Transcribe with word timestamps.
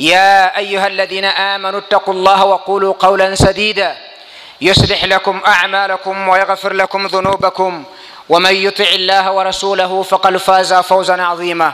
يا 0.00 0.56
ايها 0.58 0.86
الذين 0.86 1.24
امنوا 1.24 1.78
اتقوا 1.78 2.14
الله 2.14 2.44
وقولوا 2.44 2.94
قولا 2.98 3.34
سديدا 3.34 3.96
يصلح 4.60 5.04
لكم 5.04 5.40
اعمالكم 5.46 6.28
ويغفر 6.28 6.72
لكم 6.72 7.06
ذنوبكم 7.06 7.84
ومن 8.28 8.54
يطع 8.54 8.84
الله 8.84 9.32
ورسوله 9.32 10.02
فقد 10.02 10.36
فاز 10.36 10.74
فوزا 10.74 11.22
عظيما 11.22 11.72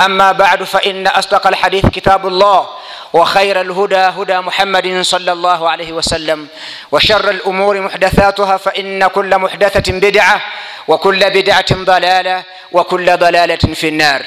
اما 0.00 0.32
بعد 0.32 0.62
فان 0.62 1.06
اصدق 1.06 1.46
الحديث 1.46 1.86
كتاب 1.86 2.26
الله 2.26 2.68
وخير 3.12 3.60
الهدى 3.60 3.96
هدى 3.96 4.38
محمد 4.40 5.00
صلى 5.02 5.32
الله 5.32 5.70
عليه 5.70 5.92
وسلم 5.92 6.46
وشر 6.92 7.30
الامور 7.30 7.80
محدثاتها 7.80 8.56
فان 8.56 9.06
كل 9.06 9.38
محدثه 9.38 9.92
بدعه 9.92 10.40
وكل 10.88 11.18
بدعه 11.30 11.64
ضلاله 11.74 12.42
وكل 12.72 13.16
ضلاله 13.16 13.56
في 13.74 13.88
النار 13.88 14.22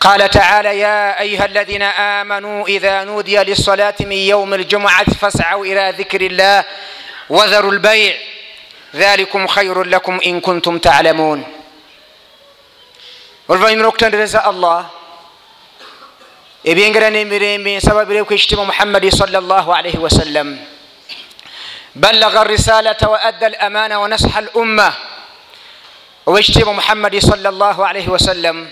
قال 0.00 0.30
تعالى 0.30 0.78
يا 0.78 1.20
أيها 1.20 1.44
الذين 1.44 1.82
آمنوا 1.82 2.66
إذا 2.68 3.04
نودي 3.04 3.36
للصلاة 3.36 3.94
من 4.00 4.12
يوم 4.12 4.54
الجمعة 4.54 5.04
فاسعوا 5.04 5.64
إلى 5.64 5.94
ذكر 5.98 6.20
الله 6.20 6.64
وذروا 7.30 7.72
البيع 7.72 8.16
ذلكم 8.94 9.46
خير 9.46 9.82
لكم 9.82 10.20
إن 10.26 10.40
كنتم 10.40 10.78
تعلمون 10.78 11.44
ولفنرتنرز 13.48 14.36
الله 14.36 14.86
ابينجر 16.66 17.08
نمرم 17.08 17.80
سبب 17.80 18.26
كشتم 18.26 18.68
محمد 18.68 19.08
صلى 19.14 19.38
الله 19.38 19.76
عليه 19.76 19.96
وسلم 19.96 20.64
بلغ 21.94 22.42
الرسالة 22.42 23.08
وأدى 23.08 23.46
الأمانة 23.46 24.00
ونصح 24.02 24.36
الأمة 24.36 24.92
واجتم 26.26 26.76
محمد 26.76 27.18
صلى 27.18 27.48
الله 27.48 27.86
عليه 27.86 28.08
وسلم 28.08 28.70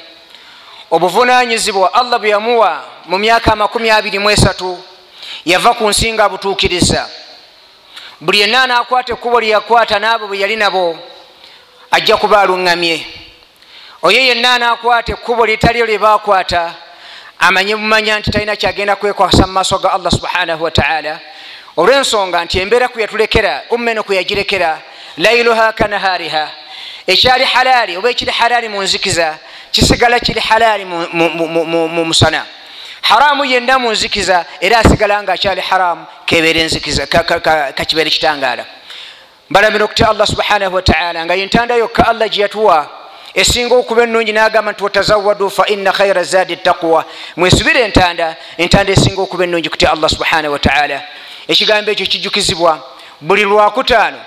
obuvunanyizibwa 0.91 1.95
allah 1.95 2.19
bwe 2.21 2.29
yamuwa 2.31 2.85
mu 3.07 3.19
myaka 3.19 3.53
amakumi 3.53 3.91
abiri 3.91 4.19
mu 4.19 4.31
esatu 4.31 4.79
yava 5.45 5.75
ku 5.75 5.89
nsi 5.89 6.13
nga 6.15 6.25
abutuukiriza 6.31 7.03
buli 8.23 8.39
yenna 8.41 8.63
anaakwata 8.63 9.13
ekkubo 9.15 9.39
lye 9.43 9.51
yakwata 9.51 9.99
n'abo 9.99 10.27
bwe 10.31 10.39
yali 10.39 10.57
nabo 10.57 10.95
ajja 11.91 12.17
kuba 12.17 12.41
aluŋŋamye 12.43 12.97
oyo 14.07 14.21
yenna 14.31 14.49
anaakwata 14.55 15.11
ekkubo 15.15 15.43
lyetalyo 15.47 15.85
lye 15.91 15.99
baakwata 15.99 16.63
amanye 17.39 17.75
bumanya 17.77 18.13
nti 18.21 18.31
talina 18.31 18.55
kyagenda 18.57 18.95
kwekwasa 18.97 19.47
mu 19.47 19.53
maaso 19.59 19.79
ga 19.79 19.91
allah 19.93 20.13
subhanahu 20.13 20.63
wataala 20.65 21.19
olwensonga 21.77 22.39
nti 22.47 22.61
embeera 22.63 22.89
ku 22.89 23.01
yatulekera 23.03 23.53
ummeno 23.75 24.03
ku 24.07 24.13
yagirekera 24.15 24.79
lailuha 25.19 25.73
kanahaariha 25.73 26.45
ekyali 27.07 27.45
halaali 27.45 27.97
oba 27.99 28.09
ekiri 28.11 28.33
halaali 28.33 28.69
mu 28.71 28.81
nzikiza 28.87 29.29
kisigala 29.77 30.19
kiri 30.21 30.41
halaali 30.41 30.85
mumusana 30.85 32.45
haramu 33.03 33.45
yenna 33.45 33.79
munzikiza 33.79 34.45
era 34.61 34.79
asigala 34.79 35.23
nga 35.23 35.33
akyali 35.33 35.61
haramu 35.61 36.05
kebere 36.27 36.65
nzikiza 36.65 37.07
kakibere 37.77 38.11
kitangaala 38.11 38.65
mbalamira 39.51 39.85
okutya 39.85 40.09
allah 40.09 40.27
subhanahu 40.27 40.75
wataala 40.75 41.25
nga 41.25 41.35
yentanda 41.35 41.75
yokka 41.77 42.09
allah 42.09 42.29
gyeyatuwa 42.29 42.91
esinga 43.35 43.75
okuba 43.75 44.03
enungi 44.03 44.33
nagamba 44.33 44.73
nti 44.73 44.85
watazawadu 44.85 45.51
faina 45.51 45.93
khaira 45.93 46.23
zaadi 46.25 46.57
taqwa 46.57 47.05
mwesibire 47.37 47.81
entanda 47.85 48.37
entanda 48.59 48.93
esinga 48.93 49.23
okuba 49.23 49.45
enungi 49.45 49.69
kutya 49.69 49.93
allah 49.93 50.11
subhanahu 50.11 50.53
wataala 50.53 51.03
ekigambo 51.49 51.91
ekyo 51.91 52.07
kijukizibwa 52.07 52.73
buli 53.21 53.43
lwakutaano 53.43 54.21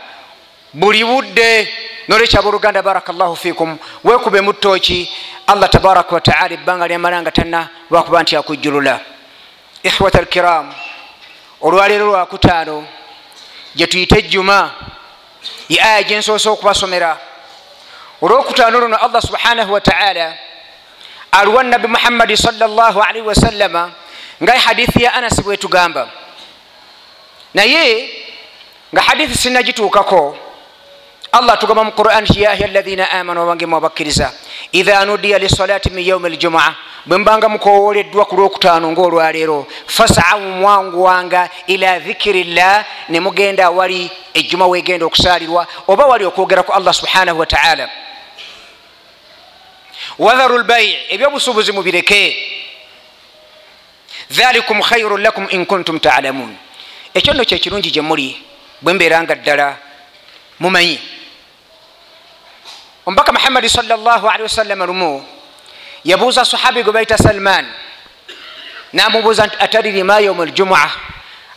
buli 0.73 1.05
budde 1.05 1.73
nolwekyaboluganda 2.07 2.81
barakllahu 2.81 3.35
fikum 3.35 3.77
wekube 4.03 4.41
mutoki 4.41 5.09
allah 5.49 5.69
tabaraka 5.69 6.13
wataala 6.13 6.53
ebbanga 6.53 6.87
lyamalanga 6.87 7.31
tana 7.31 7.67
lwakuba 7.89 8.21
nti 8.23 8.35
akujjulula 8.35 8.99
ikhwat 9.83 10.15
alkiram 10.15 10.69
olwaleero 11.61 12.05
lwakutaano 12.07 12.85
gyetuyita 13.75 14.17
ejjuma 14.17 14.71
ye 15.69 15.81
aya 15.83 16.03
gyensoose 16.03 16.49
okubasomera 16.49 17.17
olwokutaano 18.21 18.79
luno 18.79 18.97
allah 18.97 19.21
subhanahu 19.21 19.73
wataala 19.73 20.33
aluwa 21.31 21.63
nabi 21.63 21.87
muhammadi 21.87 22.37
salli 22.37 23.21
wasalama 23.21 23.91
nga 24.43 24.59
hadithi 24.59 25.03
ya 25.03 25.13
anasi 25.13 25.41
bwetugamba 25.41 26.09
naye 27.53 28.09
nga 28.93 29.01
hadithi 29.01 29.37
sinagituukako 29.37 30.37
allah 31.31 31.53
atugamba 31.53 31.83
mu 31.83 31.91
quran 31.93 32.25
ti 32.25 32.39
yahi 32.41 32.63
alaina 32.63 33.09
amanu 33.11 33.41
abange 33.43 33.65
mwabakkiriza 33.65 34.33
idha 34.71 35.05
nudiya 35.05 35.37
lisalati 35.39 35.89
min 35.89 36.05
yaumi 36.05 36.29
ljumua 36.29 36.75
bwe 37.05 37.17
mbanga 37.17 37.49
mukowoleddwa 37.49 38.25
ku 38.25 38.35
lwokutaano 38.35 38.91
ngaolwaleero 38.91 39.67
fasaau 39.87 40.41
mwanguwanga 40.41 41.49
ila 41.67 41.99
dhikirillah 41.99 42.85
ne 43.09 43.19
mugenda 43.19 43.69
wali 43.69 44.09
ejjuma 44.33 44.67
wegenda 44.67 45.05
okusaalirwa 45.05 45.67
oba 45.87 46.05
wali 46.05 46.25
okwogera 46.25 46.63
ku 46.63 46.73
allah 46.73 46.93
subhanahu 46.93 47.39
wataala 47.39 47.89
wadharu 50.17 50.57
lbaii 50.57 50.95
ebyobusuubuzi 51.13 51.71
mubireke 51.71 52.35
dhalikum 54.31 54.81
khairu 54.81 55.17
lakum 55.17 55.45
in 55.49 55.65
kuntum 55.65 55.99
taalamuun 55.99 56.57
ekyo 57.13 57.33
nno 57.33 57.45
kyekirungi 57.45 57.91
gye 57.93 58.01
muli 58.01 58.33
bwe 58.81 58.93
mbeeranga 58.93 59.35
ddala 59.35 59.77
mumanyi 60.59 60.99
omubaka 63.05 63.31
muhammadi 63.31 63.69
salllahalihi 63.69 64.43
wasallama 64.43 64.85
lumu 64.85 65.25
yabuuza 66.05 66.45
sahabi 66.45 66.83
gwe 66.83 66.93
baita 66.93 67.17
salman 67.17 67.65
namubuuza 68.93 69.45
nti 69.47 69.55
atadiri 69.59 70.03
ma 70.03 70.19
yauma 70.19 70.43
aljumua 70.43 70.91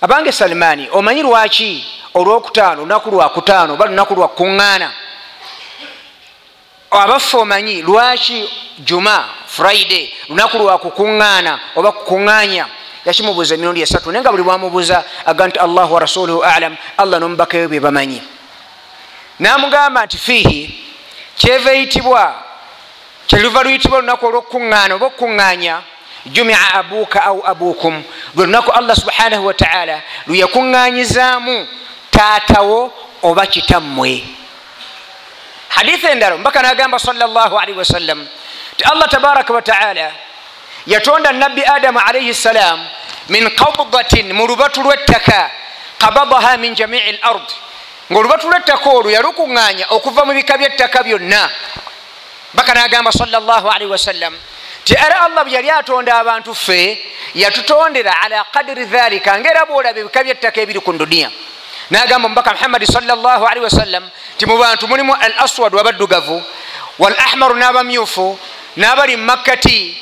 abange 0.01 0.33
salmani 0.33 0.89
omanyi 0.93 1.23
lwaki 1.23 1.85
olwokutaano 2.15 2.81
lunaku 2.83 3.11
lwakutaano 3.11 3.73
oba 3.75 3.87
lunaku 3.87 4.15
lwakuŋŋaana 4.15 4.89
abaffe 6.91 7.37
omanyi 7.37 7.83
lwaki 7.83 8.49
juma 8.87 9.29
friday 9.47 10.11
lunaku 10.29 10.59
lwakukuŋŋaana 10.59 11.53
oba 11.77 11.91
kukuŋŋaanya 11.93 12.65
yakimubuuza 13.07 13.55
emirundi 13.55 13.81
esatu 13.83 14.11
naye 14.13 14.23
nga 14.23 14.31
buli 14.33 14.43
bwamubuuza 14.47 15.05
aga 15.27 15.45
nti 15.47 15.59
allahu 15.59 15.95
wa 15.95 16.01
rasuluhu 16.01 16.43
alam 16.45 16.77
allah 16.99 17.21
nomubakayo 17.21 17.67
bye 17.69 17.81
bamanyi 17.81 18.23
namugamba 19.43 20.05
nti 20.07 20.19
fiihi 20.19 20.63
kyeva 21.38 21.70
eyitibwa 21.72 22.43
kyeluva 23.28 23.60
luyitibwa 23.65 23.98
olunaku 23.98 24.25
olwokuŋŋaana 24.26 24.93
oba 24.97 25.06
okuŋŋaanya 25.12 25.76
jumia 26.34 26.59
abuuka 26.78 27.20
au 27.31 27.38
abuukum 27.50 27.94
lwe 28.34 28.44
lunaku 28.47 28.70
allah 28.78 28.97
subhanahu 29.03 29.44
wataala 29.50 29.97
luyakuŋŋaanyizaamu 30.28 31.56
taatawo 32.15 32.81
oba 33.28 33.44
kitammwe 33.53 34.12
haditha 35.75 36.09
endala 36.15 36.37
mbaka 36.43 36.60
nagamba 36.66 36.98
salllahalihi 36.98 37.78
wasallam 37.81 38.20
ti 38.76 38.82
allah 38.93 39.09
tabaraka 39.09 39.53
wataala 39.53 40.10
yatonda 40.87 41.32
nabbi 41.32 41.62
adamu 41.75 41.99
alaihi 41.99 42.34
ssalaam 42.34 42.81
min 43.28 43.50
qabdatin 43.50 44.32
mu 44.32 44.44
lubatu 44.47 44.82
lwettaka 44.82 45.50
qabadaha 46.00 46.56
min 46.61 46.75
jamici 46.75 47.12
lardi 47.23 47.55
ngaolubatula 48.12 48.56
ettaka 48.61 48.88
olwo 48.97 49.11
yalukuŋŋaanya 49.17 49.87
okuva 49.97 50.23
mu 50.26 50.32
bika 50.37 50.55
byettaka 50.61 50.99
byonna 51.06 51.43
baka 52.56 52.73
nagamba 52.75 53.09
salli 53.12 53.87
wasallam 53.88 54.35
ti 54.85 54.93
era 54.94 55.20
allah 55.25 55.41
bwe 55.44 55.53
yali 55.56 55.70
atonda 55.70 56.12
abantu 56.20 56.55
ffe 56.55 56.81
yatutondera 57.35 58.12
ala 58.25 58.44
kadiri 58.55 58.85
dhalika 58.85 59.38
ngaera 59.41 59.62
bwolaba 59.67 59.97
ebika 60.00 60.20
byettaka 60.25 60.61
ebiri 60.61 60.81
ku 60.85 60.93
duniya 60.93 61.31
nagamba 61.91 62.29
mubaka 62.29 62.53
muhammadi 62.53 62.87
sallali 62.87 63.61
wasallam 63.61 64.05
ti 64.38 64.44
mu 64.47 64.56
bantu 64.61 64.85
mulimu 64.87 65.14
al 65.17 65.35
aswad 65.49 65.73
wabaddugavu 65.75 66.37
wal 67.00 67.17
ahmaru 67.32 67.55
n'abamyufu 67.56 68.37
n'abali 68.76 69.17
mu 69.17 69.25
makkati 69.25 69.99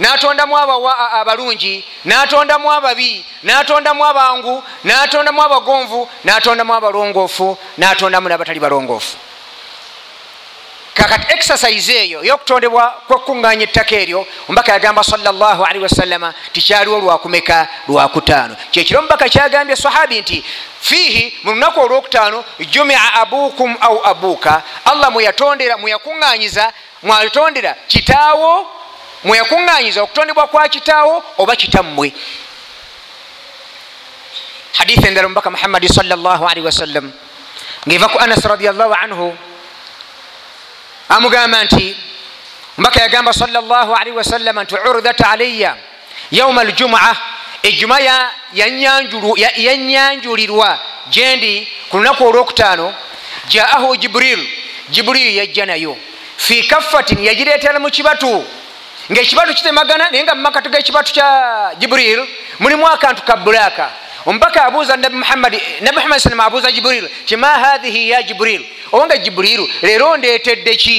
n'tondamu 0.00 0.56
abalungi 1.12 1.84
n'tondamu 2.04 2.70
ababi 2.72 3.24
n'tondamu 3.44 4.04
abangu 4.04 4.62
n'tondamu 4.84 5.42
abagonvu 5.42 6.08
n'tondamu 6.24 6.74
abalongoofu 6.74 7.56
n'tondamu 7.78 8.28
n'abatali 8.28 8.58
balongoofu 8.60 9.16
kakati 10.94 11.34
exercise 11.38 11.92
eyo 11.94 12.18
yokutondebwa 12.26 12.84
kwekunganya 13.06 13.64
ettaka 13.70 13.94
eryo 14.02 14.20
omubaka 14.50 14.70
yagamba 14.74 15.02
salli 15.04 15.78
wasalama 15.82 16.34
tikyaliwo 16.52 16.98
lwakumeka 16.98 17.56
lwakutaano 17.88 18.56
kyekiro 18.74 18.98
omubaka 19.00 19.28
kyagambye 19.30 19.76
sahabi 19.76 20.20
nti 20.22 20.36
fiihi 20.82 21.22
mu 21.44 21.52
lunaku 21.54 21.78
olwokutaano 21.86 22.44
jumia 22.58 23.14
abukum 23.22 23.76
au 23.80 24.02
abuuka 24.10 24.62
allah 24.90 25.10
mweyatondera 25.12 25.76
mweyakuŋŋanyiza 25.78 26.64
mwatondera 27.06 27.72
kitaawo 27.90 28.52
mweyakuŋŋanyiza 29.26 30.00
okutondebwa 30.02 30.46
kwa 30.52 30.62
kitaawo 30.74 31.16
oba 31.42 31.54
kitammwe 31.60 32.06
hadisi 34.78 35.04
endala 35.08 35.26
omubaka 35.28 35.50
muhammadi 35.54 35.88
salli 35.96 36.60
wasallam 36.68 37.06
ngaeva 37.88 38.06
ku 38.12 38.18
anasi 38.24 38.46
radiallah 38.52 38.90
anhu 39.06 39.28
amugamba 41.16 41.58
nti 41.66 41.86
omubaka 42.78 42.98
yagamba 43.04 43.32
salli 43.40 44.10
wasallama 44.18 44.60
nti 44.64 44.74
urdat 44.90 45.20
alayya 45.32 45.72
yauma 46.30 46.60
aljumua 46.64 47.12
ejjuma 47.68 47.96
yanyanjulirwa 49.66 50.70
gyendi 51.12 51.54
ku 51.88 51.96
lunaku 51.98 52.22
olwokutaano 52.30 52.94
jaahu 53.52 53.96
jibril 54.02 54.40
jibuliri 54.92 55.36
yajja 55.36 55.64
nayo 55.66 55.96
fi 56.44 56.56
kaffatin 56.70 57.18
yagireetera 57.28 57.78
mu 57.80 57.90
kibatu 57.90 58.44
ngaekibatu 59.12 59.54
kitemagana 59.54 60.10
naye 60.10 60.22
nga 60.24 60.34
mumakati 60.34 60.68
gekibatu 60.68 61.12
kya 61.12 61.26
jibril 61.80 62.20
mulimu 62.60 62.86
akantu 62.88 63.22
kabulaka 63.22 63.90
omubaka 64.26 64.64
abuuza 64.64 64.96
nabi 64.96 65.16
muhammad 65.16 65.54
nabi 65.80 65.96
muhammad 65.96 66.18
salama 66.20 66.44
abuuza 66.46 66.72
jibril 66.72 67.08
ti 67.26 67.36
ma 67.36 67.48
hathihi 67.52 68.10
ya 68.10 68.22
jibril 68.22 68.62
obanga 68.92 69.16
jibril 69.24 69.62
leero 69.82 70.16
ndeetedde 70.16 70.74
ki 70.82 70.96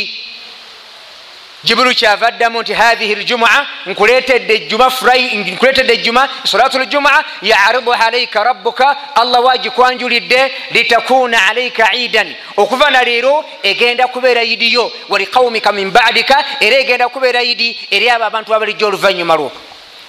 jibulu 1.66 1.94
kyavaddamu 1.96 2.62
nti 2.62 2.74
hathihi 2.74 3.16
ljumua 3.16 3.68
nkuletedde 3.86 4.54
ejjuma 4.54 4.90
furai 4.90 5.38
nkuletedde 5.38 5.94
ejjuma 5.94 6.30
salatu 6.44 6.80
ljumua 6.80 7.24
yaariduha 7.42 8.06
alaika 8.08 8.44
rabbuka 8.44 8.98
allah 9.16 9.44
wagikwanjulidde 9.46 10.52
litakuna 10.72 11.48
alaika 11.50 11.94
iidan 11.96 12.36
okuva 12.58 12.90
na 12.90 13.04
leero 13.04 13.46
egenda 13.64 14.08
kubeera 14.08 14.44
idi 14.44 14.74
yo 14.74 14.92
waliqaumika 15.10 15.72
min 15.72 15.92
badika 15.92 16.46
era 16.62 16.76
egenda 16.78 17.10
kubeera 17.10 17.42
idi 17.44 17.80
eri 17.92 18.10
abo 18.10 18.26
abantu 18.26 18.50
babalijjo 18.52 18.88
oluvanyuma 18.88 19.36
lwo 19.36 19.52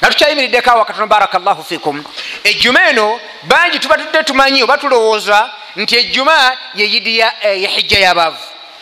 natukyayimiriddeko 0.00 0.70
awakatono 0.70 1.06
baraka 1.06 1.38
llahu 1.38 1.64
fikum 1.64 2.04
ejjuma 2.44 2.88
eno 2.90 3.20
bangi 3.42 3.78
tubatudde 3.78 4.22
tumanyi 4.24 4.62
oba 4.62 4.78
tulowooza 4.78 5.50
nti 5.76 5.96
ejjuma 5.98 6.52
yeyidi 6.74 7.18
eh, 7.20 7.62
ya 7.62 7.68
hijja 7.70 7.98
yabaavu 7.98 8.38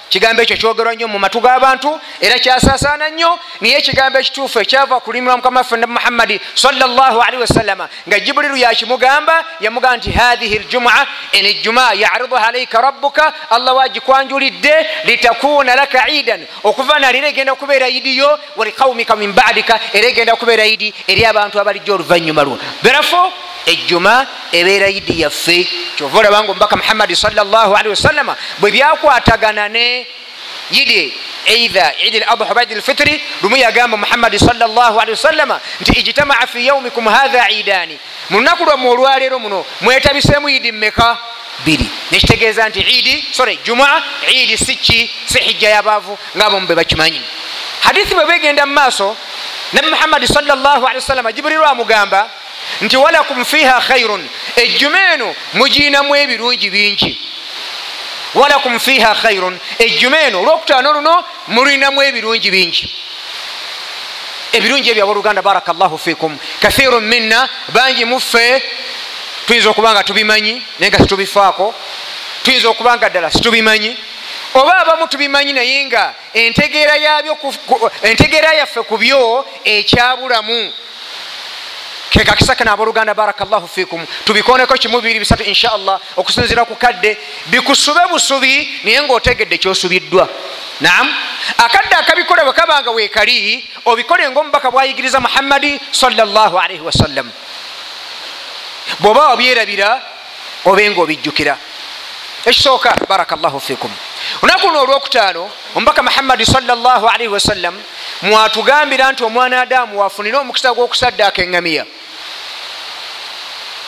kigambo 0.08 0.42
ekyo 0.42 0.56
kyogerwa 0.56 0.92
nnyo 0.94 1.08
mu 1.08 1.18
matu 1.18 1.40
g'abantu 1.40 2.00
era 2.20 2.36
kyasaasaana 2.42 3.08
nnyo 3.12 3.30
niye 3.62 3.76
ekigambo 3.80 4.18
ekituufu 4.18 4.60
ekyava 4.60 5.00
ku 5.00 5.10
lulimi 5.10 5.26
lwa 5.28 5.36
mukama 5.36 5.60
waffe 5.60 5.76
nabi 5.76 5.92
muhammadi 5.92 6.40
salllah 6.54 7.14
alihi 7.26 7.40
wasallama 7.42 7.88
nga 8.08 8.20
jibuliru 8.20 8.56
yakimugamba 8.56 9.44
yamugamba 9.60 9.96
nti 9.96 10.10
hathihi 10.12 10.58
ljumua 10.58 11.06
en 11.32 11.44
ejjumaa 11.46 11.92
yaaridha 11.94 12.48
alaika 12.48 12.80
rabbuka 12.80 13.32
allah 13.50 13.76
wagikwanjulidde 13.76 14.76
litakuuna 15.04 15.74
laka 15.74 16.10
iidan 16.10 16.46
okuva 16.64 16.98
nali 16.98 17.18
era 17.18 17.28
egenda 17.28 17.52
okubeera 17.52 17.88
idiyo 17.88 18.38
waliqaumika 18.56 19.16
min 19.16 19.32
badika 19.32 19.80
era 19.92 20.06
egenda 20.08 20.32
okubeera 20.32 20.64
idi 20.66 20.94
eri 21.08 21.24
abantu 21.26 21.60
abalijjo 21.60 21.94
oluvannyuma 21.94 22.42
lwo 22.42 22.58
therefore 22.82 23.30
ejjuma 23.66 24.26
ebeera 24.52 24.88
idi 24.88 25.20
yaffe 25.22 25.68
kyova 25.96 26.18
olabanga 26.18 26.50
omubaka 26.50 26.76
muhammadi 26.76 27.16
salli 27.16 27.40
wasalama 27.88 28.36
bwe 28.58 28.70
byakwatagana 28.70 29.68
ne 29.68 30.06
yidi 30.70 31.12
eitha 31.46 31.92
idi 32.04 32.16
l 32.18 32.24
adha 32.28 32.44
oba 32.50 32.62
idi 32.62 32.74
l 32.74 32.82
fitiri 32.82 33.20
lumu 33.42 33.56
yagamba 33.56 33.96
muhammadi 33.96 34.38
salli 34.38 34.64
wasalama 35.12 35.60
nti 35.80 35.92
ijitamaa 36.00 36.46
fi 36.46 36.66
yaumikum 36.66 37.06
hatha 37.08 37.50
idani 37.50 37.98
mulunaku 38.30 38.64
lwamu 38.64 38.90
olwaleero 38.90 39.38
muno 39.38 39.64
mwetabisemu 39.80 40.48
idi 40.48 40.72
mmeka 40.72 41.16
biri 41.64 41.88
nekitegeeza 42.10 42.68
nti 42.68 42.80
idi 42.80 43.24
sore 43.32 43.56
juma 43.56 44.02
idi 44.28 44.58
siki 44.58 45.10
si 45.26 45.38
hijja 45.38 45.68
yabaavu 45.68 46.18
ngaabo 46.36 46.60
mube 46.60 46.74
bakimanyi 46.74 47.20
hadithi 47.80 48.14
bwe 48.14 48.26
begenda 48.26 48.66
mu 48.66 48.72
maaso 48.74 49.16
nabi 49.72 49.90
muhammadi 49.90 50.26
salli 50.28 50.50
wasalama 50.80 51.32
jibuliru 51.32 51.64
amugamba 51.64 52.28
nti 52.80 52.96
walakum 52.96 53.44
fiha 53.44 53.80
khairun 53.80 54.28
ejjuma 54.56 54.98
eno 55.12 55.34
mugiinamu 55.52 56.14
ebirungi 56.16 56.70
bingi 56.70 57.18
walakum 58.34 58.78
fiha 58.80 59.14
khairun 59.14 59.58
ejjuma 59.78 60.20
eno 60.20 60.40
olwokutaano 60.42 60.92
luno 60.92 61.24
mulinamu 61.48 62.02
ebirungi 62.02 62.50
bingi 62.50 62.84
ebirungi 64.52 64.90
ebyo 64.90 65.04
aboluganda 65.04 65.42
baraka 65.42 65.72
llahu 65.72 65.98
fikum 65.98 66.38
kathirun 66.62 67.04
minna 67.04 67.48
bangi 67.68 68.04
muffe 68.04 68.62
tuyinza 69.46 69.70
okuba 69.70 69.92
nga 69.92 70.02
tubimanyi 70.04 70.62
naye 70.78 70.90
nga 70.90 70.98
situbifaako 70.98 71.74
tuyinza 72.42 72.68
okuba 72.68 72.96
nga 72.96 73.08
ddala 73.08 73.30
situbimanyi 73.30 73.96
oba 74.54 74.76
abamu 74.78 75.06
tubimanyi 75.08 75.52
naye 75.52 75.84
nga 75.86 76.14
entegeera 78.02 78.52
yaffe 78.54 78.80
ku 78.82 78.96
byo 78.98 79.46
ekyabulamu 79.64 80.72
kekakisaka 82.14 82.62
naboluganda 82.64 83.10
barakallahu 83.14 83.66
fikum 83.66 83.98
tubikoneko 84.22 84.78
kimu 84.78 85.02
bibiri 85.02 85.18
bisatu 85.26 85.42
inshallah 85.42 85.98
okusinzira 86.14 86.62
ku 86.62 86.78
kadde 86.78 87.18
bikusube 87.50 87.98
busubi 88.14 88.70
naye 88.86 89.02
ngaotegedde 89.02 89.58
kyosubiddwa 89.58 90.28
naam 90.80 91.10
akadde 91.58 91.94
akabikole 91.98 92.46
bwekabanga 92.46 92.90
wekali 92.94 93.66
obikole 93.90 94.30
ngaomubaka 94.30 94.70
bwayigiriza 94.70 95.18
muhammadi 95.18 95.80
salllahu 95.90 96.54
alaihi 96.54 96.86
wasallam 96.86 97.26
bwoba 99.02 99.34
wabyerabira 99.34 99.98
obenga 100.70 101.02
obijjukira 101.02 101.58
ekisooka 102.46 102.96
baraka 103.08 103.36
llahu 103.36 103.60
fikum 103.60 103.90
olunaku 104.42 104.66
luno 104.68 104.80
olwokutaano 104.80 105.50
omubaka 105.76 106.02
muhammadi 106.02 106.44
salllahalaihi 106.46 107.32
wasallam 107.34 107.74
mwatugambira 108.26 109.04
nti 109.12 109.22
omwana 109.28 109.54
adamu 109.64 109.92
wafunire 110.00 110.36
omukisa 110.42 110.68
gw'okusaddaaka 110.76 111.38
engamiya 111.46 111.84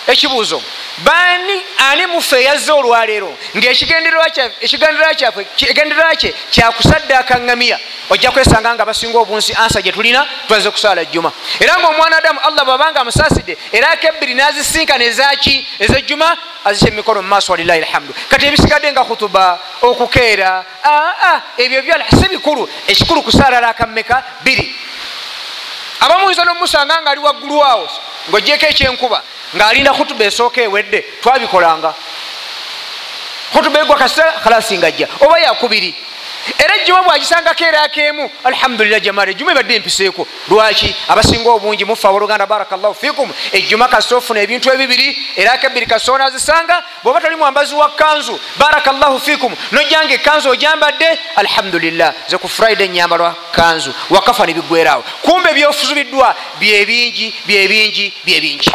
ekibuuzo 0.08 0.62
baani 0.98 1.62
ani 1.88 2.06
mufe 2.06 2.36
eyazze 2.40 2.72
olwaleero 2.72 3.32
ngaekigendererwa 3.56 5.14
kyaffe 5.14 5.40
ekigendererwa 5.64 6.14
kye 6.16 6.34
kyakusaddakaŋamiya 6.50 7.78
ojja 8.10 8.30
kwesanga 8.30 8.74
nga 8.74 8.84
basinga 8.86 9.18
obunsi 9.18 9.52
ansa 9.52 9.82
gye 9.82 9.92
tulina 9.92 10.26
tumaze 10.46 10.70
kusaala 10.70 11.04
jjuma 11.04 11.32
era 11.60 11.76
ngaomwana 11.80 12.16
adamu 12.16 12.40
allah 12.40 12.64
bwabanga 12.64 13.00
amusaasidde 13.00 13.58
era 13.72 13.96
kebbiri 13.96 14.34
n'azisinkana 14.34 15.04
ezaki 15.04 15.66
ezejjuma 15.84 16.28
azisa 16.64 16.88
emikono 16.88 17.22
mu 17.22 17.28
maaso 17.28 17.52
walilahi 17.52 17.82
alhamdu 17.82 18.14
kati 18.30 18.46
ebisigadde 18.46 18.92
nga 18.92 19.04
khutuba 19.04 19.58
okukeera 19.82 20.50
aa 20.84 21.40
ebyo 21.62 21.82
byala 21.82 22.04
si 22.18 22.28
bikulu 22.28 22.62
ekikulu 22.92 23.22
kusaalala 23.26 23.68
akammeka 23.74 24.16
biri 24.44 24.64
abamuyinza 26.04 26.44
nomusanga 26.44 26.94
nga 27.02 27.10
ali 27.10 27.20
waggulu 27.26 27.58
awo 27.72 27.86
ngaojeko 28.30 28.66
ekyenkuba 28.70 29.18
ngaalinda 29.56 29.92
khutuba 29.98 30.22
esooka 30.30 30.58
ewedde 30.66 30.98
twabikolanga 31.22 31.90
khutuba 33.54 33.78
egwa 33.82 33.96
kasita 33.96 34.24
khalasi 34.42 34.74
ngajja 34.78 35.06
oba 35.24 35.36
yakubiri 35.46 35.90
era 36.58 36.74
ejjuma 36.78 37.02
bwagisangako 37.02 37.64
erakemu 37.64 38.30
alhamdulilah 38.44 39.00
jamal 39.02 39.28
ejjuma 39.28 39.52
ebadde 39.52 39.74
empiseeko 39.76 40.26
lwaki 40.48 40.94
abasinga 41.08 41.50
obungi 41.50 41.84
mufa 41.84 42.10
waluganda 42.10 42.46
barakllahu 42.46 42.94
fikum 42.94 43.28
ejjuma 43.52 43.88
kasitofuna 43.88 44.40
ebintu 44.40 44.70
ebibiri 44.72 45.08
erakebiri 45.36 45.86
kasona 45.86 46.30
zisanga 46.30 46.82
bwoba 47.02 47.20
toli 47.20 47.36
mwambazi 47.36 47.74
wa 47.74 47.88
kanzu 47.90 48.38
barakllahu 48.58 49.20
fikum 49.20 49.54
nojjanga 49.72 50.14
ekanzu 50.14 50.48
ojambadde 50.50 51.18
alhamdulilah 51.36 52.14
zekufurayide 52.28 52.84
enyamba 52.84 53.16
lwa 53.16 53.34
kanzu 53.52 53.92
wakafa 54.10 54.46
nebigwerawo 54.46 55.02
kumbe 55.22 55.50
ebyofuzubiddwa 55.50 56.36
byebingi 56.60 57.34
byebingi 57.46 58.06
byebingi 58.24 58.70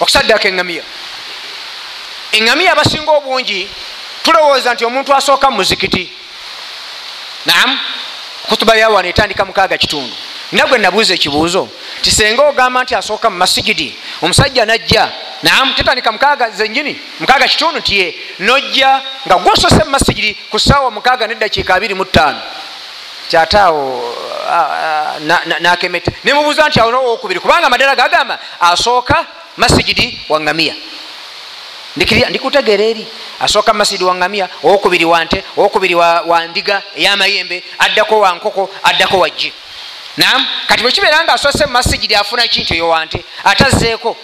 okusaddako 0.00 0.46
eŋamiya 0.52 0.84
eŋamiya 2.38 2.70
abasinga 2.72 3.12
obungi 3.18 3.60
tulowooza 4.26 4.74
nti 4.74 4.84
omuntu 4.84 5.14
asooka 5.14 5.50
muzikiti 5.50 6.12
nam 7.46 7.78
kutuba 8.48 8.74
ya 8.76 8.88
wano 8.90 9.08
etandika 9.08 9.44
mukaaga 9.44 9.78
kitundu 9.78 10.16
nagwe 10.52 10.78
nabuuza 10.78 11.14
ekibuuzo 11.14 11.68
ti 12.02 12.10
senga 12.10 12.42
ogamba 12.50 12.82
nti 12.82 12.94
asooka 12.94 13.30
mu 13.30 13.36
masigidi 13.36 13.94
omusajja 14.22 14.66
najja 14.66 15.12
nam 15.42 15.74
tetandika 15.74 16.10
mukaaga 16.12 16.50
zenyini 16.50 16.92
mukaaga 17.20 17.46
kitundu 17.48 17.80
tiye 17.80 18.04
nojja 18.38 19.02
nga 19.26 19.36
gwosose 19.44 19.84
mu 19.84 19.90
masigidi 19.90 20.30
ku 20.50 20.58
saawa 20.58 20.90
mukaaga 20.90 21.24
neddakiika 21.26 21.74
abiri 21.74 21.94
mu 21.94 22.04
ttaano 22.04 22.40
kyataawo 23.30 23.82
nakemeta 25.66 26.10
nemubuuza 26.24 26.68
nti 26.68 26.78
awo 26.80 26.90
nowookubiri 26.92 27.40
kubanga 27.40 27.66
amadala 27.66 27.94
gagamba 27.96 28.34
asooka 28.60 29.16
masigidi 29.56 30.04
wangamiya 30.28 30.74
ndikutegera 31.96 32.84
eri 32.84 33.06
asooka 33.40 33.72
masidi 33.72 34.04
waŋamya 34.04 34.48
owokubiri 34.62 35.04
wante 35.12 35.38
owokubiri 35.56 35.94
wandiga 36.30 36.76
eyamayembe 37.00 37.56
addako 37.84 38.20
wankoko 38.20 38.70
addako 38.88 39.18
wajje 39.24 39.52
nam 40.20 40.40
kati 40.68 40.82
bwe 40.82 40.92
kibeera 40.92 41.24
nga 41.24 41.32
asose 41.36 41.64
masijidi 41.66 42.14
afuna 42.14 42.44
kinti 42.48 42.72
eyo 42.76 42.88
wante 42.88 43.24
ate 43.44 43.64
azzeeko 43.66 44.16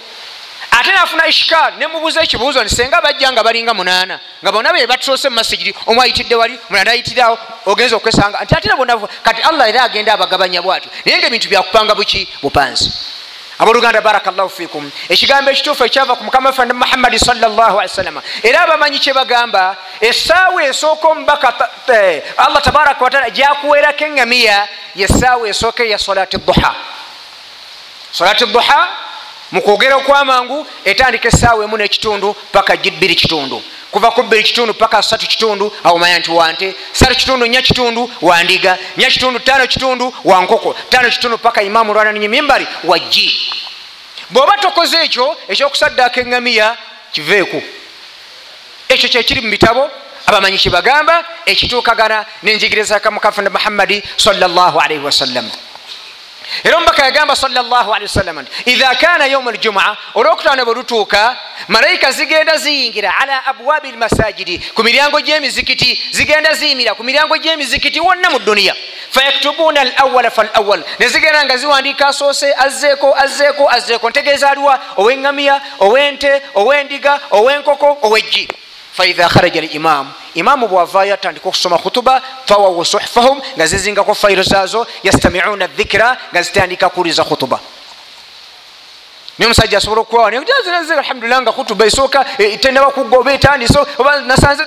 ate 0.76 0.90
nafuna 0.92 1.24
ishikaal 1.32 1.72
nemubuuza 1.80 2.20
ekibuuzo 2.26 2.60
nti 2.64 2.74
senga 2.80 2.98
bajja 3.04 3.28
nga 3.32 3.42
balinga 3.46 3.74
munaana 3.74 4.16
nga 4.42 4.50
bonna 4.54 4.70
be 4.72 4.86
batusose 4.86 5.26
mumasijiri 5.28 5.72
omu 5.88 6.00
ayitidde 6.02 6.34
wali 6.40 6.54
mulanda 6.70 6.90
ayitirawo 6.92 7.34
ogenza 7.70 7.94
okwesanga 7.96 8.36
nti 8.44 8.52
ate 8.56 8.68
nabonakati 8.68 9.40
allah 9.48 9.64
era 9.72 9.80
agenda 9.88 10.10
abagabanya 10.16 10.60
bwatyo 10.64 10.88
naye 11.04 11.16
nga 11.18 11.26
ebintu 11.28 11.46
byakupanga 11.52 11.92
buki 11.98 12.20
bupanzi 12.42 12.88
abooluganda 13.62 14.00
barakallahu 14.00 14.48
fikum 14.48 14.90
ekigambo 15.08 15.50
ekituufu 15.50 15.84
ekyava 15.84 16.14
ku 16.16 16.24
mukama 16.24 16.48
waffe 16.50 16.64
ne 16.64 16.72
muhammadi 16.72 17.18
salllah 17.18 17.68
ali 17.68 17.76
wasallama 17.76 18.22
era 18.42 18.60
abamanyi 18.62 18.98
kye 18.98 19.12
bagamba 19.14 19.76
essaawa 20.00 20.64
esooka 20.64 21.08
omubaka 21.08 21.48
allah 22.36 22.62
tabaraka 22.62 23.04
wataala 23.04 23.30
gyakuweerako 23.30 24.04
engamiya 24.04 24.68
yessaawa 24.96 25.48
esooka 25.48 25.84
eya 25.84 25.98
solaati 25.98 26.36
duha 26.38 26.74
solaati 28.12 28.46
duha 28.46 28.88
mukwogera 29.52 29.96
okwamangu 29.96 30.66
etandika 30.84 31.28
essaawa 31.28 31.64
emu 31.64 31.76
n'ekitundu 31.76 32.36
paka 32.52 32.76
gibiri 32.76 33.14
kitundu 33.14 33.62
kuva 33.92 34.10
ku 34.10 34.22
bbiri 34.24 34.42
kitundu 34.42 34.74
paka 34.74 35.02
satu 35.04 35.26
kitundu 35.28 35.68
awomanya 35.84 36.18
nti 36.18 36.30
wante 36.32 36.74
satu 36.92 37.14
kitundu 37.14 37.46
nya 37.46 37.62
kitundu 37.62 38.10
wandiga 38.24 38.78
nya 38.96 39.06
kitundu 39.12 39.38
tano 39.40 39.66
kitundu 39.68 40.14
wankoko 40.24 40.74
tano 40.88 41.10
kitundu 41.10 41.38
paka 41.38 41.62
imaamu 41.62 41.94
lwananinyemimbari 41.94 42.66
wajji 42.84 43.28
bwoba 44.32 44.56
tokoze 44.64 44.96
ekyo 45.04 45.36
ekyokusaddaako 45.52 46.16
eŋŋamiya 46.24 46.68
kiveeku 47.14 47.60
ekyo 48.94 49.08
kyekiri 49.12 49.40
mu 49.44 49.50
bitabo 49.52 49.82
abamanyi 50.26 50.56
kibagamba 50.58 51.24
ekituukagana 51.52 52.18
n'enjigiriza 52.44 52.96
kamukafunda 53.04 53.50
muhammadi 53.50 54.02
sallllahu 54.16 54.76
alaihi 54.80 55.04
wasallama 55.04 55.52
era 56.64 56.76
omubaka 56.76 57.04
yagamba 57.04 57.36
sawsalam 57.36 58.38
nti 58.42 58.70
iha 58.72 58.94
kana 58.96 59.26
youma 59.26 59.50
aljumua 59.50 59.96
olwokutaano 60.14 60.64
bwelutuuka 60.64 61.36
malayika 61.68 62.12
zigenda 62.12 62.56
ziyingira 62.56 63.16
ala 63.16 63.46
abwaabi 63.46 63.92
lmasajidi 63.92 64.58
ku 64.74 64.82
miryango 64.84 65.20
gyemizikiti 65.20 66.00
zigenda 66.10 66.54
ziyimira 66.54 66.94
ku 66.94 67.02
miryango 67.04 67.36
gyemizikiti 67.36 68.00
wonna 68.00 68.30
mu 68.30 68.38
duniya 68.38 68.74
fayaktubuuna 69.10 69.80
alawala 69.80 70.30
falawal 70.30 70.84
nezigenda 70.98 71.44
nga 71.44 71.56
ziwandiika 71.56 72.06
asoose 72.08 72.54
azzeeko 72.58 73.14
azzeeko 73.18 73.70
azzeeko 73.70 74.10
ntegeeza 74.10 74.50
aliwa 74.50 74.74
owengamiya 74.96 75.60
owente 75.80 76.42
owendiga 76.54 77.20
owenkoko 77.30 77.98
owejji 78.02 78.48
faiha 78.92 79.28
kharaja 79.28 79.60
limamu 79.60 80.10
imamu 80.34 80.68
bwavayo 80.68 81.14
atandika 81.14 81.48
okusoma 81.48 81.78
khutuba 81.78 82.22
fawawu 82.46 82.84
suhfahum 82.84 83.40
nga 83.56 83.66
zizingako 83.66 84.14
fayiro 84.14 84.42
zazo 84.42 84.86
yastamiuna 85.02 85.66
dhikira 85.66 86.16
nga 86.32 86.40
zitandika 86.42 86.88
kuwuliriza 86.88 87.24
khutuba 87.24 87.60
niye 89.38 89.46
omusajja 89.48 89.78
asobola 89.78 90.00
okuwawa 90.04 90.28
alhamdulillah 91.02 91.40
nga 91.42 91.52
khutuba 91.52 91.82
esooka 91.86 92.18
e, 92.38 92.56
tenabakuga 92.56 93.16
oba 93.20 93.30
etandise 93.36 93.78
oba 94.00 94.10
nasanze 94.30 94.62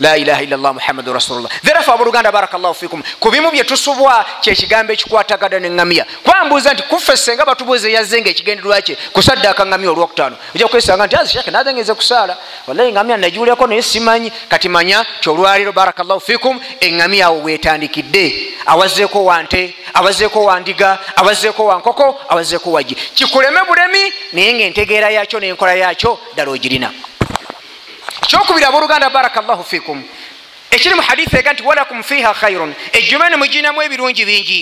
lailaha 0.00 0.42
illallah 0.44 0.72
muhammadun 0.76 1.14
rasulullah 1.16 1.48
therefore 1.64 1.94
abooluganda 1.94 2.32
barakallahu 2.32 2.74
fikum 2.74 3.02
ku 3.20 3.30
bimu 3.32 3.48
byetusubwa 3.50 4.24
kyekigambo 4.44 4.92
ekikwatagana 4.92 5.58
neŋamiya 5.60 6.04
kwambuuza 6.24 6.72
nti 6.74 6.82
kuffe 6.90 7.16
senga 7.16 7.44
batubuuza 7.48 7.88
eyazenga 7.88 8.28
ekigendererwakye 8.30 8.94
kusaddaaka 9.14 9.62
ŋamiya 9.72 9.90
olwokutaano 9.94 10.36
ojja 10.54 10.66
kwesanga 10.68 11.04
nti 11.08 11.16
azishaka 11.16 11.48
nazengeze 11.50 11.92
kusaala 11.96 12.34
wallahi 12.68 12.90
ŋamiya 12.92 13.16
najuulyako 13.24 13.64
naye 13.70 13.82
simanyi 13.82 14.28
kati 14.52 14.68
manya 14.68 14.98
ti 15.22 15.26
olwaliro 15.32 15.72
barakallahu 15.72 16.20
fikum 16.20 16.60
eŋamiya 16.80 17.26
awo 17.32 17.40
bwetandikidde 17.40 18.24
awazeeko 18.68 19.24
wante 19.24 19.74
abazeeko 19.96 20.44
wandiga 20.44 20.88
abazeeko 21.16 21.62
wankoko 21.66 22.20
abazeeko 22.28 22.68
wagi 22.72 22.94
kikuleme 23.16 23.60
bulemi 23.68 24.12
naye 24.32 24.52
ngaentegeera 24.54 25.08
yaakyo 25.10 25.40
nenkola 25.40 25.72
yaakyo 25.74 26.18
ddala 26.34 26.50
ogirina 26.52 26.92
kyokubiri 28.26 28.64
aboluganda 28.64 29.08
barakllah 29.10 29.58
fikum 29.64 29.98
ekiri 30.70 30.94
muhadisa 30.94 31.38
ega 31.38 31.52
nti 31.54 31.62
walakum 31.68 32.00
fiha 32.08 32.32
khairun 32.40 32.70
ejuma 32.98 33.26
nemuginamu 33.32 33.78
ebirungi 33.86 34.24
bingi 34.30 34.60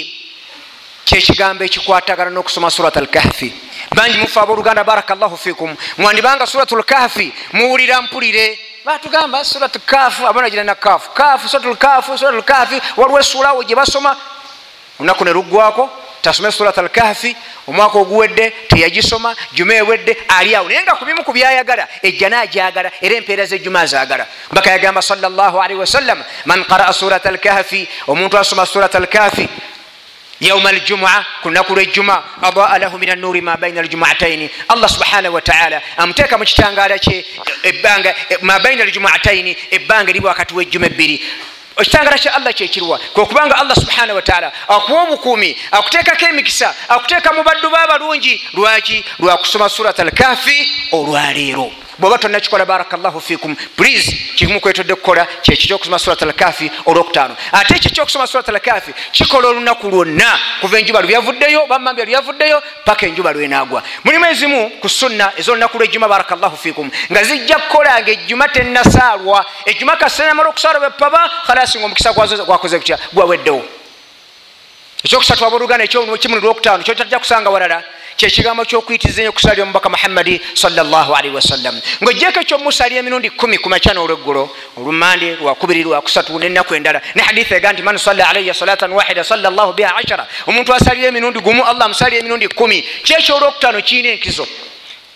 kyekigambo 1.09 1.62
ekikwatagana 1.64 2.30
nokusoma 2.37 2.71
surat 2.71 2.97
alkahfi 2.97 3.49
bangi 3.97 4.18
mufe 4.23 4.38
aboluganda 4.44 4.85
barakllah 4.85 5.30
fikum 5.44 5.76
mwandibanga 5.99 6.47
surat 6.47 6.71
lkahfi 6.73 7.26
muwulira 7.56 8.02
mpulire 8.02 8.47
batugamba 8.85 9.44
surat 9.44 9.73
kafu 9.87 10.26
abanagirana 10.28 10.75
kafu 10.75 11.11
kafu 11.11 11.49
suratlkafu 11.49 12.18
suratlkafu 12.18 12.76
waliwo 13.00 13.18
esulawo 13.21 13.64
gyebasoma 13.64 14.16
olunaku 15.00 15.25
neruggwako 15.25 15.88
tasome 16.25 16.50
surat 16.50 16.76
alkahfi 16.78 17.37
omwaka 17.71 17.99
oguwedde 17.99 18.45
teyagisoma 18.73 19.31
juma 19.57 19.75
ewedde 19.75 20.12
aliawo 20.37 20.69
naye 20.69 20.81
nga 20.83 20.95
kubimu 20.97 21.23
ku 21.25 21.33
byayagala 21.33 21.88
ejja 22.02 22.28
najagala 22.28 22.88
era 23.00 23.14
empeera 23.21 23.47
zejuma 23.47 23.87
zagala 23.87 24.26
mbaka 24.52 24.71
yagamba 24.71 25.02
salli 25.02 25.75
wasalam 25.83 26.25
man 26.47 26.64
qaraa 26.64 26.93
surat 26.93 27.26
alkahfi 27.26 27.88
omuntu 28.07 28.38
asoma 28.38 28.64
surat 28.66 28.95
alkahfi 28.95 29.49
yauma 30.40 30.69
aljumua 30.69 31.26
ku 31.43 31.49
lunaku 31.49 31.73
lwejjuma 31.75 32.16
adaa 32.43 32.78
lahu 32.78 32.99
min 32.99 33.11
anuuri 33.11 33.40
ma 33.40 33.57
baina 33.57 33.81
aljumuataini 33.81 34.50
allah 34.69 34.88
subhanahu 34.88 35.35
wataala 35.35 35.83
amuteeka 35.97 36.38
mu 36.38 36.45
kitangala 36.45 36.99
kye 36.99 37.25
ebanga 37.71 38.14
ma 38.40 38.59
baina 38.64 38.83
aljumuataini 38.83 39.57
ebbanga 39.76 40.11
eriwakati 40.11 40.54
wejjuma 40.59 40.87
ebbiri 40.87 41.16
ekitangala 41.81 42.16
kya 42.23 42.33
allah 42.35 42.52
kyekirwa 42.54 42.97
kwekubanga 43.14 43.54
allah 43.59 43.75
subhana 43.76 44.14
wataala 44.14 44.52
akuwa 44.69 45.02
obukumi 45.02 45.57
akuteekako 45.71 46.25
emikisa 46.26 46.75
akuteeka 46.88 47.33
mu 47.37 47.43
baddu 47.43 47.71
baabalungi 47.71 48.35
lwaki 48.54 49.04
lwakusoma 49.21 49.69
surat 49.69 49.99
alkafi 50.00 50.57
olwaleero 50.93 51.71
bwoba 51.99 52.19
tonakikola 52.19 52.67
barakllahu 52.67 53.21
fikum 53.21 53.57
please 53.77 54.13
kikimu 54.37 54.61
kwetodde 54.61 54.95
kukola 54.95 55.27
kyekyo 55.43 55.67
kyokusoma 55.67 55.99
surat 55.99 56.23
alkafi 56.23 56.71
olwokutaano 56.87 57.37
ate 57.53 57.75
ekyo 57.77 57.91
kyokusoma 57.91 58.27
surat 58.27 58.49
alkafi 58.49 58.95
kikola 59.13 59.49
olunaku 59.49 59.89
lwonna 59.91 60.39
kuva 60.61 60.79
enjuba 60.79 61.01
lubyavuddeyo 61.01 61.67
bamambya 61.67 62.05
lubyavuddeyo 62.05 62.63
paka 62.85 63.07
enjuba 63.07 63.33
lwenagwa 63.33 63.83
mulimu 64.05 64.27
ezimu 64.27 64.71
ku 64.81 64.89
sunna 64.89 65.33
ez'olunaku 65.39 65.77
lwejjuma 65.79 66.09
barakllahu 66.09 66.57
fikum 66.57 66.91
nga 67.11 67.21
zijja 67.25 67.57
kukolanga 67.59 68.11
ejjuma 68.11 68.49
tenasaalwa 68.49 69.47
ejjuma 69.67 69.97
kasenamala 69.97 70.49
okusaala 70.51 70.81
bepaba 70.81 71.31
khalasi 71.47 71.79
nga 71.79 71.87
omukisa 71.87 72.11
gwakoze 72.45 72.79
kutya 72.79 72.99
gwaweddewo 73.15 73.63
ekyokusatu 75.05 75.45
aba 75.47 75.57
oluganda 75.57 75.85
ekyokimu 75.85 76.37
lwokutaano 76.43 76.83
kyotajja 76.83 77.19
kusanga 77.19 77.51
walala 77.51 77.83
kyekigambo 78.21 78.62
kyokwitiza 78.71 79.18
enyo 79.23 79.30
okusala 79.30 79.62
omubaka 79.64 79.88
muhammadi 79.94 80.35
sallali 80.61 81.28
wasallam 81.37 81.75
ngaojeeko 82.02 82.38
ekyomusaali 82.44 82.94
emirundi 83.00 83.28
kumi 83.38 83.56
kumaca 83.59 83.90
n'olweggulo 83.94 84.42
olumande 84.78 85.28
lwakubiri 85.40 85.83
lwakusatu 85.87 86.38
nenaku 86.38 86.73
endala 86.78 86.99
ne 87.14 87.23
haditha 87.26 87.54
ega 87.59 87.73
nti 87.73 87.83
man 87.87 87.99
salla 87.99 88.25
alaya 88.30 88.54
salatan 88.54 88.92
wahida 88.92 89.25
sallla 89.25 89.50
biha 89.76 89.97
ashara 89.97 90.25
omuntu 90.49 90.71
asalire 90.75 91.09
emirundi 91.12 91.40
gumu 91.40 91.62
allah 91.71 91.85
amusalire 91.87 92.21
emirundi 92.23 92.49
kumi 92.59 92.78
kyekyolwokutaano 93.06 93.78
kiina 93.83 94.09
enkizo 94.16 94.44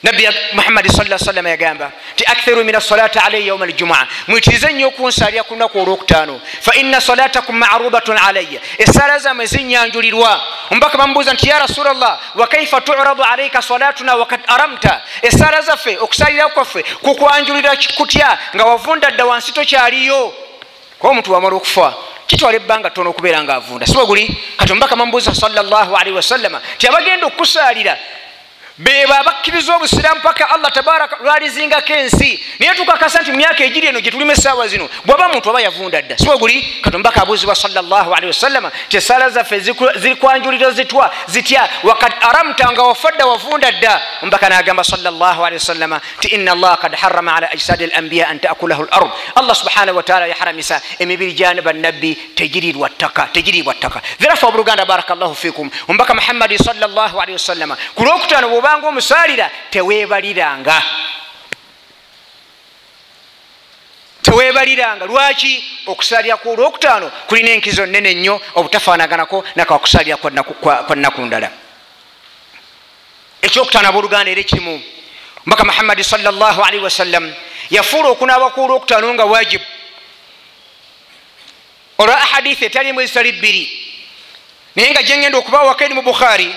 nabi 0.02 0.26
muhamadi 0.54 0.88
sasalam 0.88 1.46
yagamba 1.46 1.92
nti 2.14 2.24
akhiru 2.24 2.64
min 2.64 2.74
asalati 2.74 3.18
alaya 3.18 3.44
yauma 3.50 3.64
aljumua 3.66 4.06
mwitirize 4.28 4.70
nnyo 4.72 4.86
okunsalya 4.88 5.42
ku 5.44 5.54
lunaku 5.54 5.78
olwokutaano 5.78 6.40
faina 6.62 7.00
salatakum 7.00 7.56
marubatun 7.58 8.16
alaya 8.18 8.60
esala 8.78 9.18
zamwe 9.18 9.46
zinyanjulirwa 9.46 10.30
omubaka 10.70 10.98
bamubuuza 10.98 11.34
nti 11.34 11.48
ya 11.48 11.58
rasula 11.58 11.92
llah 11.94 12.18
wakaifa 12.34 12.80
turadu 12.80 13.22
alaika 13.24 13.62
salatuna 13.62 14.14
wakad 14.14 14.40
aramta 14.46 15.02
esala 15.22 15.60
zaffe 15.66 15.96
okusalirako 15.98 16.50
kwaffe 16.54 16.82
kukwanjulira 17.02 17.76
kutya 17.96 18.38
nga 18.54 18.64
wavunda 18.64 19.10
dda 19.10 19.24
wansi 19.26 19.52
tokyaliyo 19.52 20.34
kuba 20.98 21.10
omuntu 21.10 21.32
wamala 21.32 21.56
okufa 21.56 21.94
kitwala 22.26 22.56
ebbanga 22.56 22.90
tona 22.94 23.10
okubeera 23.10 23.42
ngaavunda 23.42 23.86
siwe 23.86 24.06
guli 24.06 24.30
kati 24.56 24.72
omubaka 24.72 24.94
bamubuuza 24.96 25.34
sa 25.34 25.48
llah 25.50 25.88
alaihi 26.00 26.14
wasalama 26.16 26.60
ti 26.78 26.86
abagenda 26.86 27.26
okusalira 27.26 27.98
beebo 28.78 29.12
abakkiriza 29.14 29.76
obusiramu 29.76 30.20
paka 30.22 30.46
allah 30.50 30.70
tabaraka 30.72 31.16
lwalizingako 31.24 31.92
ensi 31.94 32.38
naye 32.58 32.74
tukakasa 32.74 33.20
nti 33.20 33.30
mumyaka 33.32 33.64
egiri 33.64 33.86
eno 33.90 34.00
gyetulimu 34.00 34.32
esaawa 34.32 34.68
zino 34.68 34.88
bwaba 35.04 35.28
muntu 35.28 35.50
aba 35.50 35.60
yavunda 35.60 36.02
dda 36.02 36.18
siwe 36.18 36.38
guli 36.38 36.62
katumbaka 36.82 37.22
abuuzibwa 37.22 37.54
salllahalhi 37.54 38.26
wasallama 38.26 38.70
tesaala 38.88 39.30
zaffe 39.30 39.60
ziri 39.98 40.16
kwanjulira 40.16 40.70
zitwa 40.70 41.14
zitya 41.26 41.68
wakad 41.82 42.12
aramta 42.20 42.72
nga 42.72 42.82
wafadda 42.82 43.26
wavunda 43.26 43.72
dda 43.72 44.02
ombaka 44.22 44.48
nagamba 44.48 44.84
salllahalhi 44.84 45.54
wasallama 45.58 46.00
ti 46.20 46.28
ina 46.28 46.52
allaha 46.52 46.76
kad 46.76 46.94
harama 46.96 47.36
ala 47.36 47.50
ajsadi 47.50 47.86
lambiya 47.86 48.28
an 48.28 48.38
taakulahu 48.40 48.86
lard 48.90 49.10
allah 49.34 49.54
subhanahu 49.56 49.96
wataala 49.96 50.26
yaharamisa 50.26 50.80
emibiri 50.98 51.32
jani 51.32 51.60
bannabbi 51.60 52.14
tegiriibwa 52.34 52.90
ttaka 52.90 53.26
therafa 54.18 54.46
obuluganda 54.46 54.84
barakallahu 54.86 55.34
fikum 55.34 55.70
ombaka 55.88 56.14
muhammadi 56.14 56.58
salllahalhi 56.58 57.32
wasallama 57.32 57.76
kulwokutano 57.94 58.48
bwoba 58.48 58.67
bwobanga 58.68 58.88
omusalira 58.88 59.50
tewebaliranga 59.70 60.82
tewebaliranga 64.22 65.04
lwaki 65.06 65.64
okusalira 65.86 66.36
ku 66.36 66.50
olwokutaano 66.52 67.10
kulina 67.28 67.50
enkizo 67.56 67.86
nene 67.86 68.14
nnyo 68.14 68.40
obutafaanaganako 68.58 69.44
nakawakusalira 69.56 70.16
kwa 70.16 70.94
nnaku 70.96 71.20
ndala 71.24 71.50
ekyokutaano 73.42 73.88
abooluganda 73.88 74.30
era 74.30 74.40
ekirimu 74.44 74.76
mbaka 75.46 75.64
muhammadi 75.64 76.04
salllahalihi 76.04 76.84
wasallam 76.84 77.24
yafuula 77.70 78.08
okunaaba 78.08 78.50
ku 78.52 78.60
olwokutaano 78.64 79.14
nga 79.14 79.24
wajibu 79.24 79.64
olwa 82.00 82.14
ahadithi 82.24 82.64
etalimu 82.64 83.00
ezitali 83.00 83.32
bbiri 83.32 83.64
naye 84.76 84.90
nga 84.90 85.02
gyengenda 85.02 85.38
okubawo 85.38 85.68
wakaeri 85.68 85.94
mu 85.94 86.02
bukhari 86.02 86.50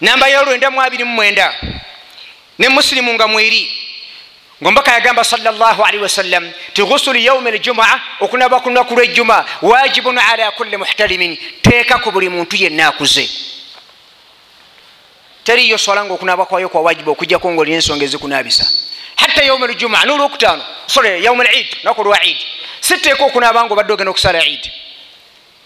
namba 0.00 0.28
ya 0.28 0.42
lwenda 0.42 0.70
mu 0.70 0.80
abiri 0.82 1.04
mu 1.04 1.14
mwenda 1.14 1.52
ne 2.58 2.68
musilimu 2.68 3.14
nga 3.14 3.28
mweri 3.28 3.70
ngaomubaka 4.62 4.92
yagamba 4.92 5.24
salli 5.24 5.98
wasallam 6.00 6.52
ti 6.74 6.82
ghusulu 6.82 7.18
yaumi 7.18 7.50
ljumaa 7.52 8.00
okunaba 8.20 8.60
ku 8.60 8.68
lunaku 8.68 8.94
lwejjuma 8.96 9.44
wajibun 9.62 10.18
ala 10.18 10.50
kulli 10.52 10.76
muhtalimin 10.76 11.36
teeka 11.62 11.98
ku 12.00 12.10
buli 12.10 12.28
muntu 12.28 12.56
yenna 12.56 12.88
akuze 12.88 13.28
teriyo 15.44 15.78
sola 15.78 16.04
nga 16.04 16.12
okunaba 16.14 16.46
kwayo 16.46 16.68
kwa 16.68 16.80
wajibu 16.80 17.10
okujjako 17.12 17.52
ngaolina 17.52 17.76
ensonga 17.76 18.04
ezikunabisa 18.04 18.64
hatta 19.16 19.42
yaumi 19.42 19.66
ljumaa 19.76 20.04
nolwokutaano 20.04 20.64
sore 20.86 21.22
yaumi 21.24 21.44
lid 21.52 21.68
naku 21.84 22.04
lwa 22.04 22.20
id 22.24 22.36
siteeka 22.80 23.24
okunaaba 23.24 23.64
nga 23.64 23.72
obadde 23.72 23.92
ogenda 23.92 24.10
okusala 24.12 24.44
id 24.44 24.62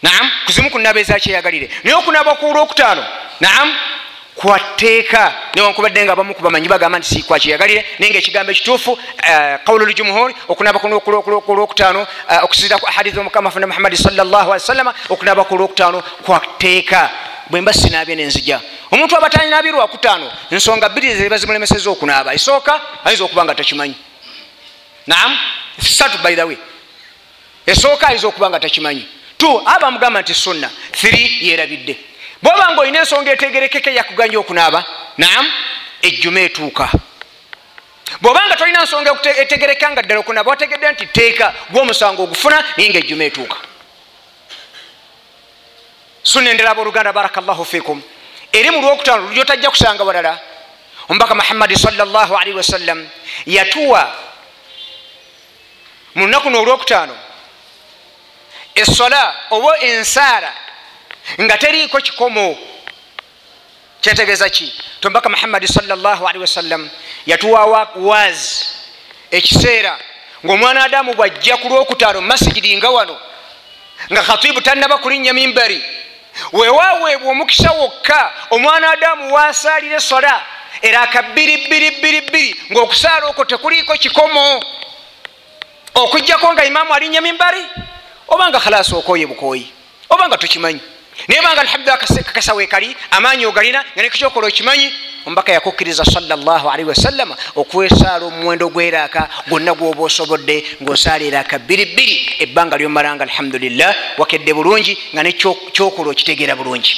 naam 0.03 0.27
kuzimu 0.47 0.71
kunaba 0.71 0.99
ezakyeyagalire 1.03 1.67
naye 1.85 1.97
okunaba 1.99 2.35
kuolwokutaano 2.39 3.03
naamu 3.41 3.75
kwateeka 4.37 5.35
newankubadde 5.55 6.05
nga 6.05 6.17
bamu 6.17 6.35
kubamanyi 6.35 6.69
bagamba 6.69 6.99
nti 6.99 7.07
sikwakyeyagalire 7.09 7.85
naye 7.99 8.11
nga 8.11 8.19
ekigambo 8.19 8.51
ekituufu 8.53 8.99
eh, 9.29 9.59
qawulu 9.65 9.85
ljumhuri 9.95 10.35
okunaba 10.51 10.79
kulwokutaano 10.83 12.03
okusiira 12.43 12.79
ku 12.83 12.87
ahadisi 12.89 13.15
eh, 13.17 13.21
omukama 13.23 13.51
fune 13.51 13.67
muhammadi 13.67 13.95
sawasalama 13.97 14.91
okunaba 15.09 15.45
kulwokutaano 15.47 16.03
kwateeka 16.27 17.11
bwemba 17.51 17.73
sinabye 17.73 18.15
nenzija 18.19 18.59
omuntu 18.91 19.15
aba 19.17 19.31
tanyinabye 19.31 19.71
lwakutaano 19.71 20.27
ensonga 20.51 20.89
biri 20.91 21.09
eba 21.15 21.39
zimulemeseza 21.39 21.87
okunaaba 21.91 22.35
esooka 22.35 22.75
ayinza 23.07 23.23
okuba 23.31 23.45
nga 23.47 23.55
takimanyi 23.55 23.95
naam 25.07 25.31
satu 25.79 26.19
bairawe 26.19 26.59
esooka 27.71 28.09
ayinza 28.11 28.27
okuba 28.29 28.51
nga 28.51 28.59
takimanyi 28.61 29.07
t 29.39 29.45
aba 29.75 29.91
mugamba 29.95 30.23
nti 30.27 30.35
sunna 30.35 30.67
3 30.91 31.47
yerabidde 31.47 31.95
bwoba 32.43 32.71
nga 32.71 32.81
olina 32.81 32.99
ensonga 33.01 33.33
etegerekeka 33.33 33.91
eyakuganya 33.91 34.39
okunaaba 34.39 34.81
naamu 35.19 35.49
ejjuma 36.07 36.41
etuuka 36.49 36.87
bwobanga 38.23 38.57
tolina 38.59 38.83
nsonga 38.83 39.11
etegereka 39.43 39.87
nga 39.93 40.03
ddala 40.03 40.21
okunaba 40.23 40.49
wategedde 40.51 40.87
nti 40.93 41.05
teeka 41.15 41.47
gwomusango 41.71 42.21
ogufuna 42.27 42.59
naye 42.77 42.89
nga 42.91 43.01
ejjuma 43.03 43.25
etuuka 43.31 43.59
sunna 46.23 46.49
endala 46.51 46.71
aboluganda 46.73 47.13
baraka 47.13 47.41
llahu 47.41 47.65
fikum 47.65 47.99
eri 48.53 48.71
mu 48.71 48.79
lwokutaano 48.83 49.23
lulyo 49.29 49.45
tajja 49.45 49.71
kusanga 49.71 50.03
walala 50.09 50.35
omubaka 51.09 51.35
muhammadi 51.35 51.77
salllahalihi 51.85 52.57
wasallam 52.59 52.99
yatuwa 53.47 54.03
mu 56.17 56.23
lunaku 56.27 56.51
noolwokutaano 56.51 57.15
essola 58.75 59.23
oba 59.55 59.73
ensaara 59.89 60.53
nga 61.41 61.59
teriiko 61.59 61.99
kikomo 61.99 62.59
kyetegeeza 64.01 64.49
ki 64.51 64.73
to 65.01 65.11
mbaka 65.11 65.29
muhammadi 65.29 65.69
salllahalihi 65.69 66.39
wasallam 66.39 66.91
yatuwawa 67.27 67.89
wazi 67.97 68.67
ekiseera 69.31 69.99
ngaomwana 70.45 70.85
adamu 70.85 71.15
bwajja 71.15 71.57
ku 71.57 71.69
lwokutaano 71.69 72.21
masigidi 72.21 72.77
nga 72.77 72.91
wano 72.91 73.17
nga 74.13 74.23
khatibu 74.23 74.61
tannaba 74.61 74.99
kulinnya 74.99 75.33
mimbari 75.33 75.83
wewaweebwa 76.53 77.31
omukisa 77.31 77.73
wokka 77.73 78.33
omwana 78.51 78.91
adamu 78.91 79.35
wasalira 79.35 79.97
esola 79.97 80.43
era 80.83 81.01
akabbiribbiribbiribbiri 81.01 82.61
ngaokusaala 82.73 83.27
okwo 83.27 83.45
tekuliiko 83.45 83.95
kikomo 83.95 84.65
okujjako 85.95 86.53
nga 86.53 86.65
imaamu 86.65 86.95
alinnya 86.95 87.21
mimbari 87.21 87.65
obanga 88.29 88.61
khalaasi 88.61 88.93
okoye 88.97 89.27
bukoyi 89.27 89.71
obanga 90.11 90.39
tukimanyi 90.39 90.81
naye 91.29 91.41
banga 91.43 91.61
alhamdulilakasawekali 91.61 92.97
amaanyi 93.11 93.47
ogalina 93.47 93.85
nga 93.95 94.03
nekyokola 94.03 94.47
okimanyi 94.49 94.87
omubaka 95.27 95.53
yakukkiriza 95.57 96.05
salllahalaihi 96.05 96.89
wasallama 96.91 97.35
okwesaala 97.57 98.23
omuwendo 98.29 98.69
gweraaka 98.69 99.23
gwonna 99.49 99.73
gwoba 99.79 100.03
osobodde 100.11 100.77
ngaosaala 100.83 101.25
eraaka 101.25 101.57
bbiribbiri 101.59 102.15
ebbanga 102.45 102.77
lyomalanga 102.77 103.25
alhamdulillah 103.25 104.19
wakedde 104.19 104.53
bulungi 104.53 104.93
nga 105.15 105.23
nekyokola 105.25 106.09
okitegeera 106.13 106.55
bulungi 106.59 106.93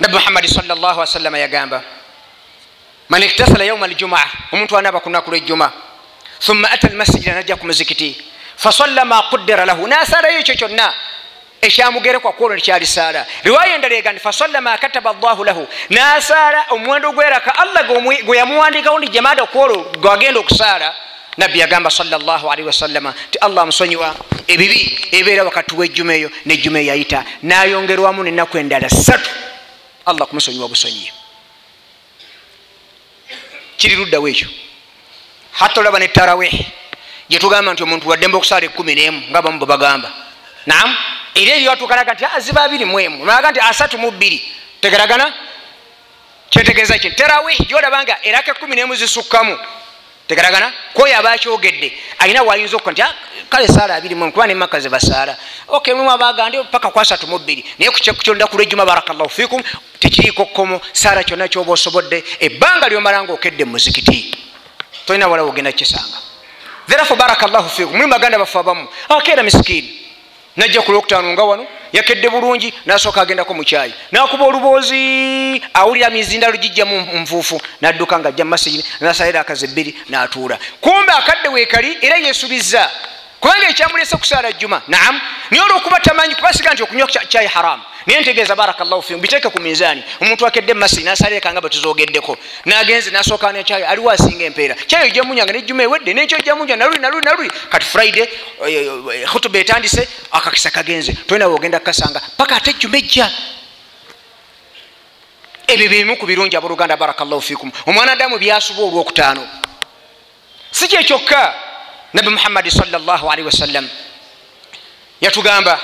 nabbi 0.00 0.14
muhammadi 0.14 0.48
sallwasalama 0.48 1.38
yagamba 1.38 1.82
man 3.08 3.22
iktasala 3.22 3.64
yauma 3.66 3.86
aljumaa 3.86 4.26
omuntu 4.52 4.76
anaaba 4.78 5.00
ku 5.02 5.08
lunaku 5.10 5.30
lwejjuma 5.32 5.72
thumma 6.44 6.70
ata 6.70 6.86
almasijida 6.88 7.34
najja 7.34 7.56
ku 7.56 7.66
muzikiti 7.66 8.14
fasalla 8.56 9.04
ma 9.04 9.22
kuddera 9.30 9.64
lahu 9.66 9.86
nasalayo 9.90 10.38
ekyo 10.38 10.54
kyonna 10.54 10.86
ekyamugereku 11.66 12.28
akuona 12.28 12.54
ekyalisaala 12.60 13.22
riwaya 13.46 13.72
endaleega 13.76 14.10
nti 14.12 14.20
fasalla 14.28 14.60
ma 14.60 14.72
kataba 14.82 15.10
llahu 15.22 15.42
lahu 15.48 15.64
nasaala 15.90 16.60
omuwendo 16.74 17.08
gweraka 17.16 17.50
allah 17.64 17.80
gweyamuwandikaho 18.28 18.96
ndi 19.00 19.08
jamaada 19.16 19.42
okuola 19.46 19.76
gwagenda 20.04 20.38
okusaala 20.42 20.88
nabbi 21.40 21.58
yagamba 21.64 21.90
sawasalama 21.96 23.10
nti 23.28 23.36
allah 23.46 23.60
amusonyiwa 23.66 24.08
ebibi 24.52 24.78
ebeera 25.18 25.42
wakati 25.48 25.72
wejjuma 25.80 26.12
eyo 26.18 26.28
nejjuma 26.48 26.78
eyayita 26.82 27.18
nayongerwamu 27.50 28.20
nenaku 28.28 28.54
endala 28.62 28.88
satu 28.90 29.30
allah 30.10 30.24
kumusonyiwa 30.28 30.68
busonyi 30.72 31.06
kiri 33.78 33.94
luddawo 33.98 34.26
ekyo 34.32 34.48
hatta 35.60 35.76
olaba 35.80 35.98
netarawe 36.04 36.48
gyetugamba 37.30 37.70
nti 37.72 37.82
omuntu 37.86 38.04
waddemba 38.10 38.36
okusaala 38.38 38.64
ekumi 38.70 38.92
nemu 38.98 39.18
ngaabamu 39.30 39.56
bwe 39.60 39.68
bagamba 39.74 40.08
naamu 40.68 40.94
era 41.42 41.54
ebyatukalaga 41.56 42.12
nti 42.14 42.24
ah, 42.24 42.40
ziba 42.40 42.68
biri 42.68 42.84
mwemu 42.84 43.18
nolaga 43.24 43.50
nti 43.50 43.60
asatu 43.60 43.98
mubiri 43.98 44.40
tegeragana 44.80 45.32
kyetegeeza 46.50 46.98
ki 46.98 47.10
terawe 47.10 47.52
gyolabanga 47.68 48.16
eraka 48.22 48.50
ekumi 48.54 48.76
nemu 48.76 48.94
zisukkamu 48.94 49.58
tegeragana 50.28 50.72
kwoyo 50.94 51.18
aba 51.18 51.38
kyogedde 51.38 51.92
alina 52.18 52.42
wayinza 52.42 52.76
okukola 52.76 52.92
nti 52.94 53.02
ah, 53.02 53.12
kale 53.50 53.68
saala 53.68 53.94
abirimu 53.96 54.30
kuba 54.32 54.46
nemaka 54.46 54.78
zebasaala 54.80 55.36
ok 55.68 55.86
mumu 55.94 56.10
abagande 56.12 56.62
paka 56.70 56.90
kwasatu 56.94 57.26
mubiri 57.26 57.64
naye 57.78 57.90
kukyonda 57.90 58.46
ku 58.46 58.56
lwejjuma 58.56 58.86
barakallahu 58.86 59.30
fikum 59.30 59.60
tekiriiko 59.98 60.44
kkomo 60.46 60.80
saala 60.92 61.24
kyonna 61.26 61.48
kyoba 61.50 61.72
osobodde 61.74 62.22
ebbanga 62.40 62.86
lyomala 62.88 63.24
nga 63.26 63.32
okedde 63.34 63.64
muzikiti 63.64 64.30
tolina 65.06 65.26
walawo 65.28 65.50
ogenda 65.50 65.72
kukisanga 65.72 66.18
therefo 66.88 67.16
barakallahu 67.16 67.68
fikum 67.70 67.92
mulimu 67.92 68.10
baganda 68.14 68.38
bafe 68.38 68.58
abamu 68.58 68.88
akeera 69.10 69.40
ah, 69.40 69.44
misikiini 69.44 70.03
najja 70.56 70.82
ku 70.82 70.92
lwokutaano 70.92 71.32
nga 71.32 71.42
wano 71.44 71.66
yakedde 71.92 72.28
bulungi 72.28 72.74
nasooka 72.86 73.22
agendako 73.22 73.54
mukyayi 73.54 73.94
nakuba 74.12 74.44
oluboozi 74.44 75.62
awulira 75.74 76.10
mizindalo 76.10 76.56
gijjamu 76.56 76.96
nfuufu 77.20 77.60
nadduka 77.80 78.18
nga 78.18 78.28
ajja 78.28 78.44
mumasigini 78.44 78.84
nasalira 79.00 79.40
akaze 79.40 79.64
ebbiri 79.66 79.94
natuula 80.08 80.58
kumbe 80.80 81.12
akadde 81.12 81.48
weekali 81.48 81.98
era 82.00 82.16
yesubiza 82.16 82.90
kubanga 83.40 83.68
ekyamulese 83.68 84.16
kusaala 84.16 84.52
jjuma 84.52 84.82
naamu 84.88 85.20
naye 85.50 85.62
olwokuba 85.64 86.00
tamanyi 86.00 86.34
kubasiga 86.34 86.72
nti 86.72 86.82
okunywa 86.82 87.08
kyayi 87.30 87.48
haramu 87.54 87.82
niye 88.06 88.20
ntegeeza 88.20 88.56
barakallahu 88.56 89.02
fiku 89.02 89.18
mbiteeke 89.18 89.48
ku 89.48 89.58
mizaani 89.60 90.02
omuntu 90.22 90.46
akedde 90.46 90.72
emasi 90.72 91.02
nasaleka 91.04 91.52
nga 91.52 91.60
betuzogeddeko 91.60 92.36
nagenze 92.64 93.10
nasooka 93.10 93.52
nekyayo 93.52 93.88
aliwo 93.88 94.10
asinga 94.10 94.44
empeera 94.44 94.74
kyayo 94.88 95.08
jamunyanga 95.10 95.52
nejjuma 95.52 95.82
ewedde 95.82 96.12
nekyo 96.14 96.38
jamunya 96.44 96.76
nalui 96.76 96.98
nalui 96.98 97.22
nalui 97.22 97.48
kati 97.72 97.86
friday 97.86 98.22
eh, 98.22 98.30
eh, 98.66 98.76
eh, 98.76 99.28
khutuba 99.28 99.58
etandise 99.58 100.08
akakisa 100.30 100.70
kagenze 100.70 101.12
tolinawe 101.26 101.54
ogenda 101.54 101.78
kukasanga 101.80 102.20
paka 102.36 102.56
ate 102.56 102.70
ejjuma 102.70 102.96
ejja 102.98 103.30
ebyo 105.68 105.88
bimu 105.88 106.16
ku 106.16 106.26
birungi 106.26 106.56
aboluganda 106.56 106.96
barakallahu 106.96 107.40
fikum 107.42 107.72
omwana 107.86 108.12
adamu 108.12 108.36
byasuba 108.38 108.82
olwokutaano 108.82 109.48
si 110.72 110.88
kyekyokka 110.88 111.54
nabi 112.12 112.28
muhammadi 112.30 112.70
sallallahu 112.70 113.24
alaihi 113.30 113.46
wasallam 113.48 113.86
yatugamba 115.20 115.80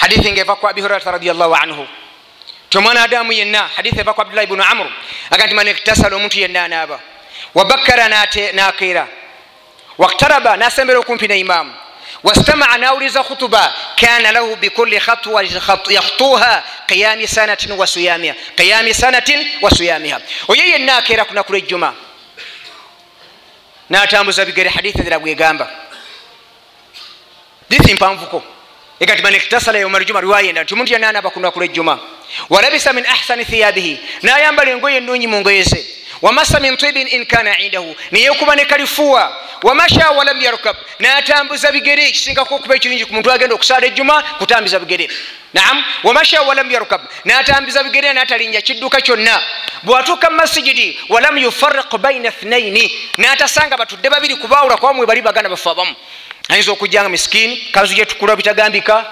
hadithi 0.00 0.32
ngeva 0.32 0.56
ku 0.56 0.66
abihurairata 0.66 1.10
radiallah 1.10 1.50
anhu 1.62 1.86
tomwanaadamu 2.70 3.32
yenna 3.32 3.68
hadithi 3.76 4.00
eva 4.00 4.14
ku 4.14 4.20
abdullahi 4.22 4.46
bnu 4.46 4.62
amru 4.62 4.90
aga 5.30 5.46
nti 5.46 5.54
man 5.54 5.68
iktasala 5.68 6.16
omuntu 6.16 6.38
yenna 6.38 6.64
anaaba 6.64 7.00
wabakkara 7.54 8.08
nakeera 8.52 9.08
waktaraba 9.98 10.56
nasembera 10.56 10.98
okumpi 10.98 11.28
ne 11.28 11.38
imamu 11.40 11.72
wastamaa 12.22 12.76
nawuliza 12.78 13.22
khutuba 13.24 13.74
kana 13.96 14.32
lahu 14.32 14.56
bikuli 14.56 15.00
khatwa 15.00 15.42
yakhtuha 15.90 16.62
qiyami 16.86 17.26
sanatin 17.28 17.72
wasuyamiha 17.72 18.34
qiyami 18.56 18.94
sanatin 18.94 19.38
wa 19.60 19.70
suyamiha 19.70 20.20
oyo 20.48 20.62
yenna 20.64 20.96
akeera 20.96 21.24
kunakula 21.24 21.58
ejjuma 21.58 21.94
natambuza 23.90 24.44
bigere 24.44 24.70
hadithi 24.70 25.02
zirabwegamba 25.02 25.68
disimpanvuko 27.68 28.42
egatiba 29.00 29.30
nekitasala 29.30 29.78
yomar 29.78 30.04
juma 30.06 30.20
riwayenda 30.20 30.62
nti 30.62 30.74
omuntu 30.74 30.92
yanana 30.92 31.22
bakunaku 31.22 31.58
lwejjuma 31.58 31.98
walabisa 32.50 32.92
min 32.92 33.06
ahsani 33.06 33.44
thiyabihi 33.44 33.98
nayambala 34.22 34.70
engoye 34.70 34.96
enungi 34.96 35.26
mungoyeze 35.26 35.86
wamasa 36.22 36.60
min 36.60 36.76
tibin 36.76 37.08
in 37.08 37.26
kana 37.26 37.58
indahu 37.58 37.96
neyekuba 38.12 38.56
nekalifuwa 38.56 39.36
wamasha 39.62 40.10
walam 40.10 40.40
yarkab 40.42 40.76
natambuza 40.98 41.72
bigere 41.72 42.08
ekisingako 42.08 42.54
okuba 42.54 42.74
ekirungi 42.76 43.04
kumuntu 43.04 43.32
agenda 43.32 43.54
okusala 43.54 43.86
ejjuma 43.86 44.22
kutambiza 44.22 44.78
bigere 44.78 45.08
naam 45.54 45.84
wamasha 46.04 46.42
walam 46.42 46.70
yarkab 46.70 47.00
natambiza 47.24 47.82
bigere 47.82 48.12
natalinya 48.12 48.60
kidduka 48.60 49.00
kyonna 49.00 49.42
bwatuuka 49.82 50.30
mumasijidi 50.30 51.00
walam 51.08 51.38
yufariq 51.38 51.96
baina 51.98 52.30
thinaini 52.30 52.92
natasanga 53.16 53.76
batudde 53.76 54.10
babiri 54.10 54.36
kubawulakwamwe 54.36 55.06
bali 55.06 55.22
bagana 55.22 55.48
bafe 55.48 55.70
abamu 55.70 55.94
ayinza 56.48 56.72
okujja 56.72 57.00
nga 57.02 57.08
miskini 57.08 57.56
kanzu 57.56 57.94
gyetukula 57.94 58.36
bitagambika 58.36 59.06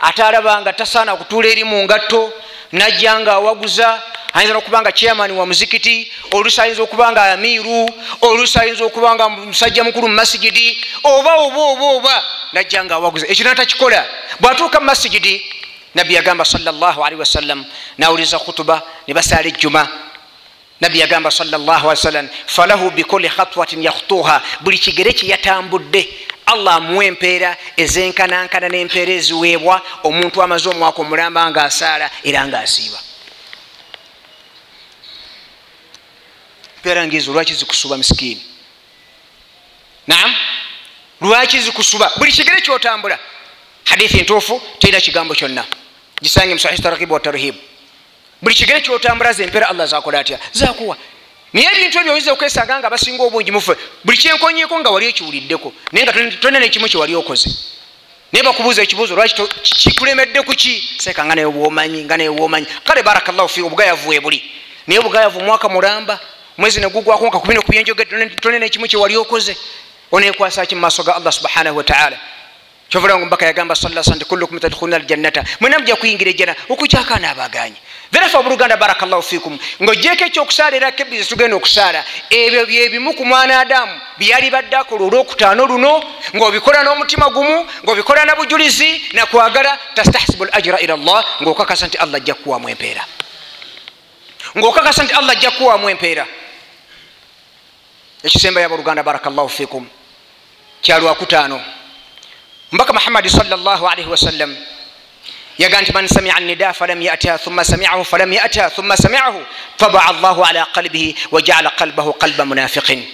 ate 0.00 0.22
alabanga 0.22 0.72
tasaana 0.72 1.16
kutuula 1.16 1.48
eri 1.48 1.64
mungatto 1.64 2.32
najja 2.72 3.20
nga 3.20 3.32
awaguza 3.32 4.02
ayinza 4.32 4.54
nokubanga 4.54 4.92
chairman 4.92 5.30
wa 5.30 5.46
muzikiti 5.46 6.12
olusi 6.32 6.60
ayinza 6.60 6.82
okubanga 6.82 7.32
amiru 7.32 7.88
olusi 8.22 8.58
ayinza 8.58 8.84
okubanga 8.84 9.28
musajja 9.28 9.84
mukulu 9.84 10.08
mumasigidi 10.08 10.84
oba 11.04 11.34
oba 11.34 11.60
oba 11.62 11.86
oba 11.98 12.24
najja 12.52 12.84
nga 12.84 12.94
awaguza 12.94 13.26
ekyo 13.28 13.44
natakikola 13.44 14.06
bwatuuka 14.40 14.80
mumasigidi 14.80 15.42
nabbi 15.94 16.14
yagamba 16.14 16.44
salli 16.44 16.70
wasallam 17.18 17.64
nawuliza 17.98 18.38
khutuba 18.38 18.82
nebasaala 19.08 19.48
ejjuma 19.48 19.88
nabbi 20.80 20.98
yagamba 21.00 21.30
salllwasallam 21.30 22.28
falahu 22.46 22.90
bikuli 22.90 23.28
khatwatin 23.28 23.82
yakhutuha 23.82 24.42
buli 24.60 24.78
kigere 24.78 25.12
kyeyatambudde 25.12 26.25
allah 26.46 26.74
amuwa 26.74 27.04
empeera 27.04 27.56
ezenkanankana 27.76 28.68
n'empeera 28.68 29.12
eziweebwa 29.18 29.76
omuntu 30.08 30.36
amaze 30.44 30.68
omwaka 30.70 30.98
omulamba 31.02 31.40
nga 31.50 31.60
asaala 31.68 32.10
era 32.28 32.40
nga 32.46 32.58
asiiba 32.64 33.00
empeera 36.76 37.06
ngaezo 37.06 37.32
lwaki 37.32 37.54
zikusuba 37.54 37.96
misikiini 38.00 38.42
naam 40.06 40.30
lwaki 41.20 41.58
zikusuba 41.60 42.06
buli 42.16 42.32
kigere 42.32 42.60
kyotambula 42.60 43.18
hadithi 43.84 44.20
ntuufu 44.22 44.62
terina 44.78 45.00
kigambo 45.00 45.34
kyonna 45.34 45.64
gisange 46.22 46.54
musahihi 46.54 46.82
tarhibu 46.82 47.14
watarhibu 47.14 47.58
buli 48.42 48.54
kigere 48.54 48.80
kyotambula 48.80 49.32
zempeera 49.32 49.68
allah 49.68 49.86
zakola 49.86 50.18
atya 50.18 50.38
zakuwa 50.52 50.96
naye 51.52 51.68
ebintu 51.76 51.98
ebyo 52.00 52.12
oyinza 52.14 52.30
okwesanga 52.32 52.74
nga 52.80 52.90
basinga 52.90 53.22
obungi 53.22 53.50
mufe 53.56 53.74
buli 54.04 54.16
kyenkonyeko 54.18 54.74
nga 54.80 54.90
wali 54.90 55.06
ekiwuliddeko 55.12 55.68
naye 55.92 56.02
nga 56.04 56.12
tonna 56.42 56.58
nekimu 56.58 56.86
kyewali 56.90 57.14
okoze 57.22 57.50
naye 58.32 58.42
bakubuuza 58.42 58.82
ekibuuzo 58.82 59.14
lwaki 59.14 59.34
kikulemedde 59.62 60.40
kuki 60.48 60.72
seeka 61.02 61.22
nga 61.22 61.34
naye 61.34 61.46
bwomanyi 61.46 62.00
nga 62.06 62.16
naye 62.18 62.30
bwomanyi 62.34 62.66
kale 62.86 63.00
barakllahu 63.06 63.48
fi 63.54 63.60
obugayavu 63.62 64.10
ebuli 64.18 64.40
naye 64.86 64.98
obugayavu 64.98 65.38
omwaka 65.38 65.66
mulamba 65.74 66.14
mwezi 66.58 66.80
negugwako 66.82 67.24
nga 67.30 67.38
kubina 67.40 67.58
okubyenjogedde 67.60 68.14
tonna 68.42 68.58
nekimu 68.58 68.86
kyewali 68.90 69.14
okoze 69.22 69.54
onekwasaki 70.14 70.74
mu 70.74 70.82
maaso 70.84 71.00
ga 71.06 71.14
allah 71.18 71.32
subhanahu 71.38 71.78
wataala 71.80 72.18
kyovulao 72.88 73.18
mbaka 73.26 73.46
yagamba 73.46 73.74
kulukum 74.28 74.58
tadkhuluna 74.58 74.96
aljannata 74.96 75.44
mwena 75.60 75.78
muja 75.78 75.96
kuyingira 75.96 76.30
ejjana 76.30 76.56
okucyakaana 76.68 77.30
abaganye 77.30 77.76
therefore 78.12 78.40
abuluganda 78.44 78.76
barakllahu 78.76 79.22
fikum 79.22 79.58
ngaojeko 79.82 80.24
ekyokusaala 80.26 80.76
era 80.76 80.90
kebizi 80.92 81.28
tugenda 81.28 81.56
okusaala 81.56 82.04
ebyo 82.30 82.66
byebimu 82.66 83.14
ku 83.14 83.24
mwana 83.24 83.60
adamu 83.60 83.92
byali 84.18 84.50
badde 84.50 84.76
akola 84.76 85.02
olwokutaano 85.04 85.66
luno 85.66 86.02
ngaobikola 86.36 86.84
n'omutima 86.84 87.28
gumu 87.30 87.66
ngaobikola 87.84 88.24
na 88.24 88.34
bujulizi 88.36 89.02
nakwagala 89.12 89.78
tastahsibu 89.94 90.44
lajra 90.44 90.78
ila 90.78 90.96
llah 90.96 91.24
ngaokakasa 91.42 91.86
nti 91.86 91.98
allah 91.98 92.16
ajja 92.22 92.34
kukuwamu 92.34 92.68
empeera 92.68 93.02
ngaokakasa 94.58 95.02
nti 95.04 95.12
allah 95.14 95.32
ajja 95.32 95.50
kukuwamu 95.50 95.90
empeera 95.90 96.26
ekisembayo 98.22 98.66
abaluganda 98.66 99.02
barakllahu 99.02 99.48
fikum 99.48 99.86
kyalwakutaano 100.82 101.60
mbaka 102.72 102.92
muhammadi 102.92 103.30
sallah 103.30 103.78
alaihi 103.92 104.08
wasallam 104.10 104.54
yaga 105.58 105.80
nti 105.80 105.92
man 105.92 106.08
samia 106.08 106.40
nida 106.40 106.72
falam 106.72 107.00
yatiha 107.02 107.38
thumma 107.38 107.64
samiahu 107.64 108.04
falam 108.04 108.32
yatiha 108.32 108.70
thumma 108.70 108.96
samiahu 108.96 109.40
fabaa 109.78 110.12
llahu 110.22 110.44
ala 110.44 110.66
qalbihi 110.74 111.16
wajaala 111.30 111.70
qalbahu 111.70 112.12
qalba 112.18 112.44
munafiqin 112.44 113.04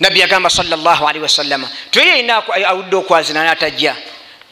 nabbi 0.00 0.20
yagamba 0.20 0.50
salllah 0.50 0.98
alaihi 1.00 1.22
wasallama 1.22 1.66
tuyeye 1.90 2.20
inaku 2.20 2.52
awudde 2.66 2.96
okwazina 2.96 3.44
natajja 3.44 3.96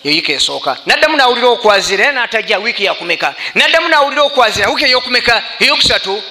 yowiiki 0.05 0.33
esooka 0.33 0.77
naddamu 0.87 1.17
nawulira 1.17 1.49
okwazira 1.49 2.05
era 2.05 2.13
natajja 2.13 2.59
wiiki 2.59 2.85
yakumeka 2.85 3.35
naddamu 3.55 3.89
nawulira 3.89 4.23
okwazira 4.23 4.69
wiiki 4.71 4.85
eyokumeka 4.85 5.43
eyokusatu 5.61 6.23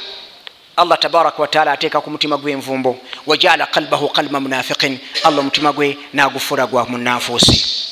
allah 0.77 0.97
tabaraka 0.99 1.41
wataala 1.41 1.71
ateeka 1.71 2.01
ku 2.01 2.09
mutima 2.11 2.37
gwe 2.37 2.51
envumbo 2.51 2.97
wajaala 3.25 3.65
qalbahu 3.65 4.09
qalba 4.09 4.39
munafiqin 4.39 4.97
allah 5.23 5.39
omutima 5.39 5.71
gwe 5.71 5.97
nagufuura 6.13 6.67
gwa 6.67 6.85
munanfuusi 6.85 7.86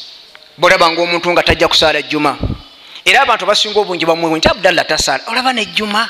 bolabanga 0.57 1.01
omuntu 1.01 1.31
nga 1.31 1.43
tajja 1.43 1.67
kusaala 1.67 1.99
ejjuma 1.99 2.37
era 3.05 3.21
abantu 3.21 3.45
basinga 3.45 3.79
obungi 3.79 4.05
bamwewe 4.05 4.37
nti 4.39 4.47
abdalla 4.49 4.83
tasaala 4.83 5.23
olaba 5.27 5.51
nejjuma 5.53 6.09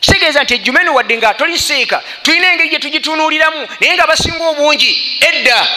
kitegeeza 0.00 0.44
nti 0.44 0.54
ejjuma 0.54 0.80
eno 0.82 0.94
wadde 0.94 1.16
nga 1.18 1.34
toliseeka 1.34 2.02
tulina 2.22 2.46
engeri 2.52 2.68
gye 2.68 2.78
tugitunuuliramu 2.78 3.60
naye 3.80 3.92
nga 3.96 4.06
basinga 4.06 4.44
obungi 4.52 4.90
edda 5.28 5.68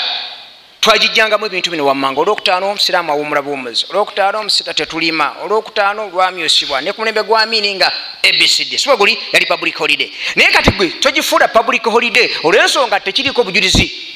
twagijjangamu 0.82 1.46
ebintu 1.46 1.72
bino 1.72 1.86
wammanga 1.86 2.20
olwokutaano 2.22 2.66
omusiraamu 2.72 3.12
awomulaba 3.12 3.50
omuzi 3.52 3.86
olwokutaano 3.90 4.38
omusira 4.40 4.74
tetulima 4.74 5.28
olwokutaano 5.44 6.10
lwamyusibwa 6.12 6.82
ne 6.82 6.92
kumulembe 6.94 7.24
gwa 7.24 7.46
miininga 7.46 7.90
abcd 8.28 8.72
siba 8.80 8.96
guli 9.00 9.18
yali 9.34 9.46
public 9.46 9.76
holiday 9.80 10.12
naye 10.36 10.52
kati 10.52 10.72
gwe 10.72 10.88
togifuula 11.00 11.48
public 11.48 11.84
holiday 11.84 12.28
olwensonga 12.44 13.00
tekiriiko 13.00 13.42
obujulizi 13.42 14.11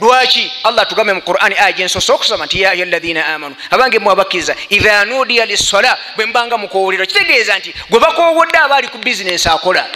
lwaki 0.00 0.52
allah 0.64 0.86
tugambe 0.88 1.12
mu 1.12 1.22
qurani 1.22 1.54
aya 1.58 1.72
gensoso 1.72 2.14
okusoma 2.14 2.46
nti 2.46 2.60
ya 2.60 2.70
ayuhalaina 2.70 3.26
amanu 3.34 3.54
abange 3.70 3.98
mwabakkiriza 3.98 4.54
idha 4.70 5.04
nudiya 5.04 5.46
lissola 5.46 5.98
bwe 6.16 6.26
mbanga 6.26 6.56
mukowolera 6.62 7.06
kitegeeza 7.06 7.58
nti 7.58 7.74
gwe 7.90 7.98
bakowodde 8.00 8.58
aba 8.58 8.76
ali 8.76 8.88
ku 8.88 8.98
bizinesi 8.98 9.48
akola 9.48 9.86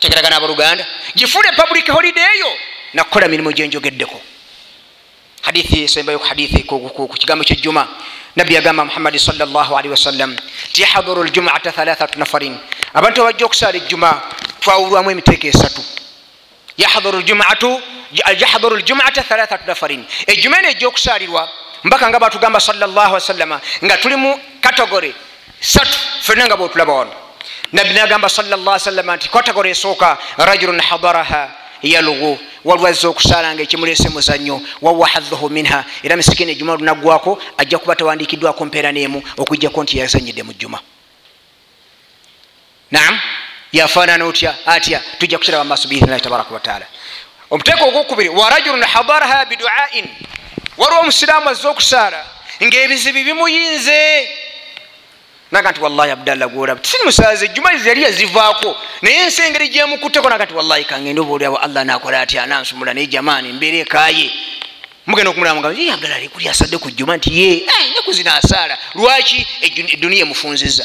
kyagaragana 0.00 0.36
abooluganda 0.36 0.86
gifuna 1.16 1.48
epublic 1.52 1.86
holiday 1.90 2.24
eyo 2.34 2.50
nakukola 2.94 3.28
mirimu 3.28 3.50
gyenjogeddeko 3.56 4.20
hadithi 5.42 5.88
sembayo 5.88 6.18
ku 6.20 6.26
hadithi 6.28 6.60
ku 6.68 7.08
kigambo 7.16 7.44
kyejjuma 7.44 7.88
nabbi 8.36 8.52
yagamba 8.54 8.84
muhammadi 8.84 9.18
salllahalihi 9.18 9.92
wasallam 9.96 10.36
ti 10.72 10.82
yahaduru 10.82 11.24
ljumata 11.24 11.72
thalathatu 11.72 12.18
nafarin 12.20 12.52
abantu 12.92 13.22
abajja 13.24 13.44
okusaala 13.48 13.76
ejjuma 13.80 14.08
twawulwamu 14.60 15.08
emiteeko 15.10 15.46
esatu 15.48 15.82
yahdharu 16.78 17.20
ljumata 18.84 19.22
thalathat 19.28 19.66
nafarin 19.66 20.04
ejuma 20.26 20.58
eno 20.58 20.68
ejyokusalirwa 20.68 21.42
mbaka 21.84 22.04
nga 22.08 22.18
batugamba 22.22 22.60
sawasalama 22.60 23.56
nga 23.84 23.96
tuli 24.02 24.16
mu 24.16 24.40
katagore 24.60 25.10
satu 25.60 25.96
fena 26.20 26.44
nga 26.46 26.56
botulaba 26.56 26.92
wano 27.00 27.12
nabbi 27.72 27.92
nagamba 27.94 28.28
sawsalama 28.28 29.12
nti 29.16 29.28
katagore 29.28 29.70
esooka 29.70 30.18
rajulun 30.48 30.80
hadaraha 30.88 31.42
yalugu 31.82 32.38
walwazza 32.64 33.08
okusalanga 33.08 33.60
ekimulese 33.66 34.08
muzanyo 34.08 34.56
wawa 34.82 35.08
hadhuhu 35.08 35.48
minha 35.50 35.84
era 36.02 36.16
misikini 36.16 36.52
ejuma 36.52 36.72
olunagwako 36.72 37.38
ajja 37.58 37.78
kuba 37.78 37.94
tawandikiddwako 37.96 38.64
mpeera 38.68 38.92
nemu 38.92 39.18
okugjako 39.40 39.82
nti 39.82 39.98
yazanyidde 39.98 40.42
mu 40.42 40.52
juma 40.60 40.78
naam 42.90 43.16
yafaanana 43.76 44.24
otya 44.24 44.58
atya 44.66 45.00
tujja 45.18 45.38
kusiraba 45.38 45.62
amaaso 45.62 45.88
biiznillahi 45.88 46.22
tabaraka 46.22 46.54
wataala 46.54 46.86
omuteeka 47.50 47.84
ogwokubiri 47.84 48.28
wa 48.28 48.50
rajulun 48.50 48.82
hadaraha 48.94 49.44
biduain 49.50 50.06
waliwo 50.78 51.00
omusiraamu 51.00 51.48
azze 51.50 51.68
okusaala 51.72 52.20
ngaebizibu 52.64 53.20
bimuyinze 53.24 54.00
naga 55.52 55.70
nti 55.70 55.80
wallahi 55.80 56.10
abdalla 56.16 56.46
gworaba 56.52 56.80
tisiri 56.80 57.04
musaaza 57.08 57.44
ejumai 57.48 57.76
yali 57.88 58.02
yazivaako 58.06 58.76
naye 59.02 59.16
ensengeri 59.26 59.66
gyemukutteko 59.68 60.26
naga 60.30 60.44
nti 60.44 60.54
wallahi 60.54 60.84
kangende 60.90 61.20
obaolyawo 61.20 61.56
allah 61.64 61.84
nakola 61.90 62.16
atya 62.20 62.46
nansumula 62.50 62.90
naye 62.94 63.06
jamaani 63.14 63.48
mbeera 63.56 63.78
ekaye 63.86 64.26
mugenda 65.06 65.30
okumulamuga 65.30 65.68
ye 65.80 65.92
abdalla 65.94 66.16
alikuli 66.16 66.44
asadde 66.48 66.76
ku 66.82 66.88
jjuma 66.90 67.12
nti 67.16 67.30
ye 67.42 67.50
eh, 67.70 67.84
nakuzina 67.94 68.30
asaala 68.40 68.74
lwaki 68.98 69.38
eduniya 69.96 70.22
emufunziza 70.26 70.84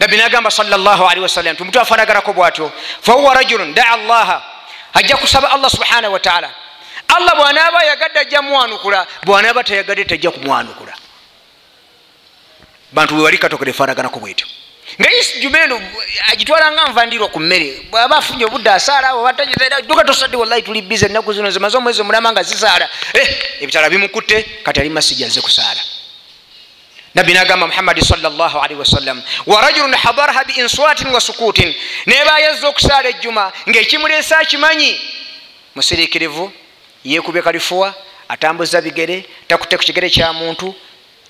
nabbi 0.00 0.16
nagamba 0.16 0.50
salaali 0.50 1.20
wasalam 1.20 1.56
tumutu 1.56 1.80
afanaganako 1.80 2.32
bwatyo 2.32 2.72
fahuwa 3.00 3.34
rajulun 3.34 3.74
daa 3.74 3.90
allaha 3.92 4.42
ajja 4.94 5.16
kusaba 5.16 5.50
allah 5.50 5.70
subhanahu 5.70 6.12
wataala 6.12 6.50
allah 7.16 7.34
bwanaaba 7.36 7.84
yagadde 7.84 8.18
ajja 8.18 8.42
mwanukula 8.42 9.06
bwanaaba 9.24 9.64
tayagadde 9.64 10.04
tajja 10.04 10.30
kumwanukula 10.30 10.92
bantu 12.92 13.14
bwebali 13.14 13.38
katokere 13.38 13.70
efanaganako 13.70 14.20
bwetyo 14.20 14.46
nga 15.00 15.10
isi 15.12 15.40
jumenu 15.40 15.80
agitwalanga 16.32 16.88
nvandirwa 16.88 17.28
ku 17.28 17.40
mmere 17.40 17.86
bwaba 17.90 18.16
afunye 18.16 18.44
obudde 18.44 18.70
asaala 18.70 19.12
bwabatduka 19.16 20.04
tosadde 20.04 20.36
wallahi 20.36 20.62
tuli 20.62 20.82
bize 20.82 21.06
ennaku 21.06 21.32
zino 21.32 21.50
zimaze 21.50 21.76
omwezi 21.76 22.00
omulama 22.02 22.32
nga 22.32 22.42
zisaala 22.42 22.88
eh, 23.12 23.28
ebitala 23.60 23.90
bimukutte 23.90 24.42
kati 24.62 24.80
ali 24.80 24.88
masijja 24.90 25.26
nze 25.26 25.40
kusaala 25.40 25.80
nabbi 27.16 27.32
nagamba 27.34 27.66
muhammadi 27.66 28.00
salllahalihi 28.04 28.78
wasallam 28.80 29.22
wa 29.46 29.60
rajulun 29.62 29.94
hadaraha 29.94 30.44
bi 30.46 30.52
inswatin 30.60 31.08
wa 31.16 31.20
sukutin 31.28 31.72
nebayazza 32.06 32.68
okusaala 32.68 33.08
ejjuma 33.08 33.52
ngaekimuleesa 33.68 34.44
kimanyi 34.44 35.00
musiriikirivu 35.74 36.52
yekubye 37.04 37.42
kalifuwa 37.42 37.94
atambuza 38.28 38.82
bigere 38.84 39.24
takutte 39.48 39.76
ku 39.78 39.84
kigere 39.84 40.10
kya 40.12 40.32
muntu 40.32 40.74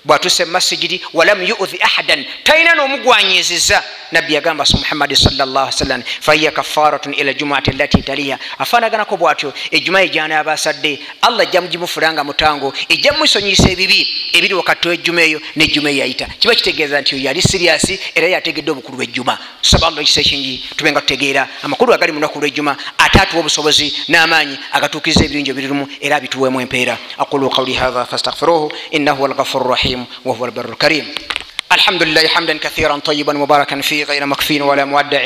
bwatuse 0.07 0.41
mumasigiri 0.45 0.97
walam 1.17 1.39
yuthi 1.49 1.77
ahadan 1.87 2.21
talina 2.43 2.71
n'omugwanyiziza 2.75 3.77
nabbi 4.15 4.31
yagamba 4.37 4.63
s 4.63 4.73
muhammadi 4.81 5.15
sallasalam 5.23 6.01
fahiya 6.27 6.51
kafaratun 6.51 7.13
ila 7.21 7.31
jumuati 7.39 7.71
lati 7.79 8.01
taliya 8.07 8.35
afaanaganako 8.63 9.17
bwatyo 9.21 9.49
ejuma 9.77 9.99
ejanaabasadde 10.07 10.93
allah 11.27 11.41
ejja 11.47 11.59
mugimufulanga 11.61 12.21
mutango 12.29 12.73
ejja 12.93 13.11
mumwisonyisa 13.11 13.67
ebibi 13.75 13.99
ebiri 14.37 14.53
wakati 14.59 14.85
wejjuma 14.89 15.21
eyo 15.27 15.39
nejjuma 15.59 15.89
eyayita 15.91 16.25
kiba 16.39 16.53
kitegeeza 16.55 17.01
nti 17.01 17.25
yali 17.27 17.41
siriasi 17.41 17.93
era 18.17 18.27
yategedde 18.35 18.71
obukulu 18.71 18.95
bwejjuma 18.99 19.33
sabaallah 19.71 20.03
kisa 20.07 20.21
ekingi 20.23 20.53
tubenga 20.77 21.01
tutegeera 21.03 21.43
amakulu 21.65 21.89
agali 21.93 22.11
munaku 22.15 22.37
lwejjuma 22.41 22.73
ate 23.03 23.17
atuwa 23.23 23.39
obusobozi 23.39 23.87
n'amaanyi 24.11 24.55
agatuukiriza 24.77 25.21
ebirungi 25.27 25.49
ebirirumu 25.53 25.83
era 26.05 26.13
abituwemu 26.19 26.57
empeera 26.65 26.95
aqulu 27.23 27.45
qauli 27.55 27.73
hatha 27.81 28.03
fastagfiruhu 28.11 28.65
innahu 28.97 29.19
walgafuru 29.23 29.65
rahim 29.75 29.96
الرحيم 29.97 30.25
وهو 30.25 30.45
البر 30.45 30.69
الكريم 30.69 31.05
الحمد 31.71 32.03
لله 32.03 32.27
حمدا 32.27 32.55
كثيرا 32.57 32.97
طيبا 32.99 33.33
مباركا 33.33 33.81
فيه 33.81 34.03
غير 34.05 34.25
مكفين 34.25 34.61
ولا 34.61 34.85
مودع 34.85 35.23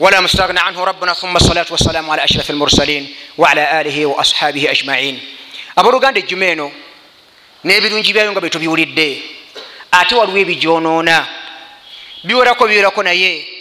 ولا 0.00 0.20
مستغنى 0.20 0.60
عنه 0.60 0.84
ربنا 0.84 1.12
ثم 1.12 1.36
الصلاة 1.36 1.66
والسلام 1.70 2.10
على 2.10 2.24
أشرف 2.24 2.50
المرسلين 2.50 3.14
وعلى 3.38 3.80
آله 3.80 4.06
وأصحابه 4.06 4.70
أجمعين 4.70 5.14
أبرغان 5.78 6.16
الجمينو 6.16 6.68
نبدون 7.64 8.02
جبايو 8.02 8.30
نبيتو 8.36 8.58
بيولي 8.58 8.82
الدي 8.90 9.12
أتوى 9.94 10.22
الويبي 10.26 10.54
جونونا 10.62 11.18
بيوراكو 12.24 12.64
بيوراكو 12.68 13.02
نيه 13.02 13.52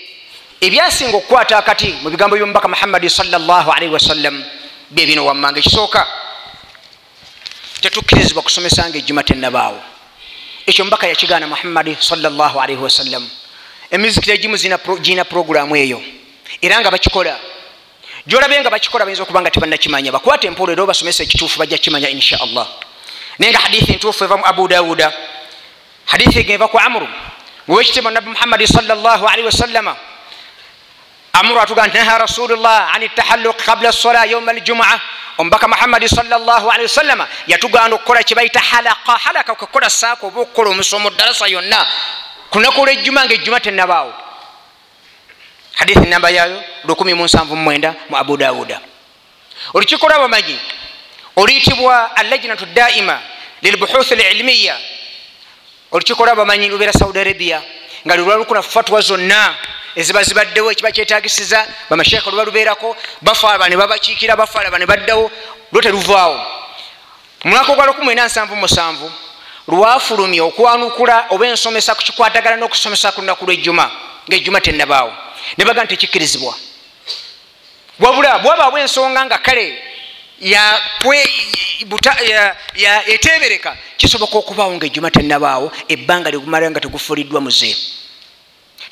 ebyasinga 0.67 1.17
okukwata 1.17 1.62
kati 1.67 1.89
mu 2.03 2.07
bigambo 2.13 2.36
by'omubaka 2.38 2.67
muhammadi 2.73 3.10
sallallahu 3.19 3.69
alaihi 3.75 3.93
wasallam 3.97 4.36
byebino 4.95 5.21
wammanga 5.29 5.57
ekisooka 5.62 6.01
tetukkirizibwa 7.82 8.44
kusomesa 8.46 8.86
nga 8.89 8.98
ejjuma 8.98 9.24
tennabaawo 9.26 9.82
ekyo 10.70 10.86
mubaka 10.86 11.08
yakigaana 11.10 11.48
muhammadi 11.50 11.98
salllah 12.00 12.52
alaihi 12.63 12.82
wasallam 12.86 13.24
emizikira 13.91 14.34
egimu 14.38 14.56
giina 15.02 15.24
puroguramu 15.26 15.74
eyo 15.76 16.00
era 16.62 16.78
nga 16.82 16.91
bakikola 16.94 17.34
gyolabe 18.30 18.56
nga 18.62 18.70
bakikola 18.70 19.04
bayinza 19.06 19.24
okuba 19.26 19.41
nga 19.41 19.52
tebannakimanya 19.52 20.12
bakwata 20.13 20.46
empoolo 20.48 20.72
era 20.78 20.84
obasomesa 20.86 21.24
ekituufu 21.26 21.58
bajja 21.60 21.78
kimanya 21.82 22.10
insha 22.13 22.38
allah 22.41 22.67
naye 23.39 23.52
nga 23.52 23.60
hadithi 23.65 23.91
entuufu 23.98 24.22
eva 24.24 24.38
mu 24.38 24.46
abu 24.46 24.63
dawuda 24.70 25.08
hadithi 26.06 26.38
egenva 26.44 26.67
ku 26.70 26.78
amuru 26.78 27.08
ngowekitiibwa 27.70 28.12
nabi 28.13 28.30
muhammadi 28.30 28.65
salllah 28.67 29.17
alaihi 29.34 29.48
wasallama 29.52 29.94
amuru 31.34 31.60
atuga 31.62 31.88
nti 31.89 31.98
naha 31.98 32.17
rasulullah 32.30 32.94
an 32.94 33.02
tahaluk 33.17 33.58
qabla 33.65 33.91
sola 33.91 34.26
yauma 34.30 34.52
aljumaa 34.54 35.02
omubaka 35.41 35.67
muhammadi 35.67 36.08
salllahalihi 36.10 36.86
wasallama 36.88 37.25
yatugaana 37.51 37.95
okukola 37.97 38.21
kyebaita 38.27 38.60
halaka 38.69 39.12
halaka 39.25 39.51
kwekukola 39.58 39.89
saako 39.89 40.23
oba 40.30 40.39
okukola 40.45 40.67
omusomo 40.73 41.10
darasa 41.10 41.45
yonna 41.54 41.80
ku 42.49 42.56
lunaku 42.60 42.82
lwejjuma 42.86 43.21
nga 43.25 43.34
ejjuma 43.36 43.60
tenabaawo 43.60 44.13
hadithi 45.80 46.06
namba 46.10 46.30
yayo 46.30 46.63
179 46.86 47.93
mu 48.10 48.15
abu 48.17 48.38
dawuda 48.38 48.77
olukiiko 49.73 50.06
lwabamanyi 50.10 50.58
oluyitibwa 51.36 52.15
allajinatu 52.21 52.65
daima 52.65 53.19
lilbuhuthi 53.62 54.15
lilmiya 54.15 54.75
olukiiko 55.91 56.25
lwabamanyi 56.25 56.69
lubeera 56.69 56.93
saudi 56.93 57.19
arabia 57.19 57.62
nga 58.06 58.13
lulwalukuna 58.15 58.62
fatwa 58.62 59.01
zonna 59.01 59.56
eziba 59.95 60.23
zibaddewo 60.23 60.71
ekiba 60.71 60.91
kyetagisiza 60.91 61.60
bamasheka 61.89 62.30
lwebaluberako 62.32 62.95
bafaaba 63.21 63.67
nebabakiikira 63.69 64.36
bafaala 64.36 64.71
bane 64.71 64.86
baddewo 64.88 65.32
lwo 65.73 65.82
teluvaawo 65.82 66.38
mumwaka 67.43 67.71
ogwa 67.71 67.86
1nsanvumusanvu 67.88 69.12
lwafulumya 69.67 70.43
okwanukula 70.47 71.15
oba 71.36 71.45
ensomesa 71.51 71.95
kukikwatagana 71.95 72.56
n'okusomesa 72.60 73.12
ku 73.12 73.19
lunaku 73.21 73.43
lwejjuma 73.45 73.86
ngaejjuma 74.27 74.60
tennabaawo 74.63 75.12
nebaga 75.60 75.84
ntekikkirizibwa 75.84 76.54
wabula 77.99 78.39
bwabaawo 78.39 78.77
ensonga 78.80 79.21
nga 79.27 79.38
kale 79.43 79.65
eteebereka 83.13 83.75
kisoboka 83.99 84.36
okubaawo 84.39 84.73
ngaejjuma 84.80 85.12
tennabaawo 85.12 85.67
ebbanga 85.93 86.32
ligumala 86.32 86.71
nga 86.71 86.80
tegufuliddwa 86.80 87.41
muze 87.43 87.75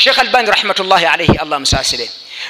sheikh 0.03 0.17
albani 0.19 0.51
rahmatullahi 0.53 1.05
alaihi 1.13 1.35
allah 1.43 1.59
musasire 1.59 2.07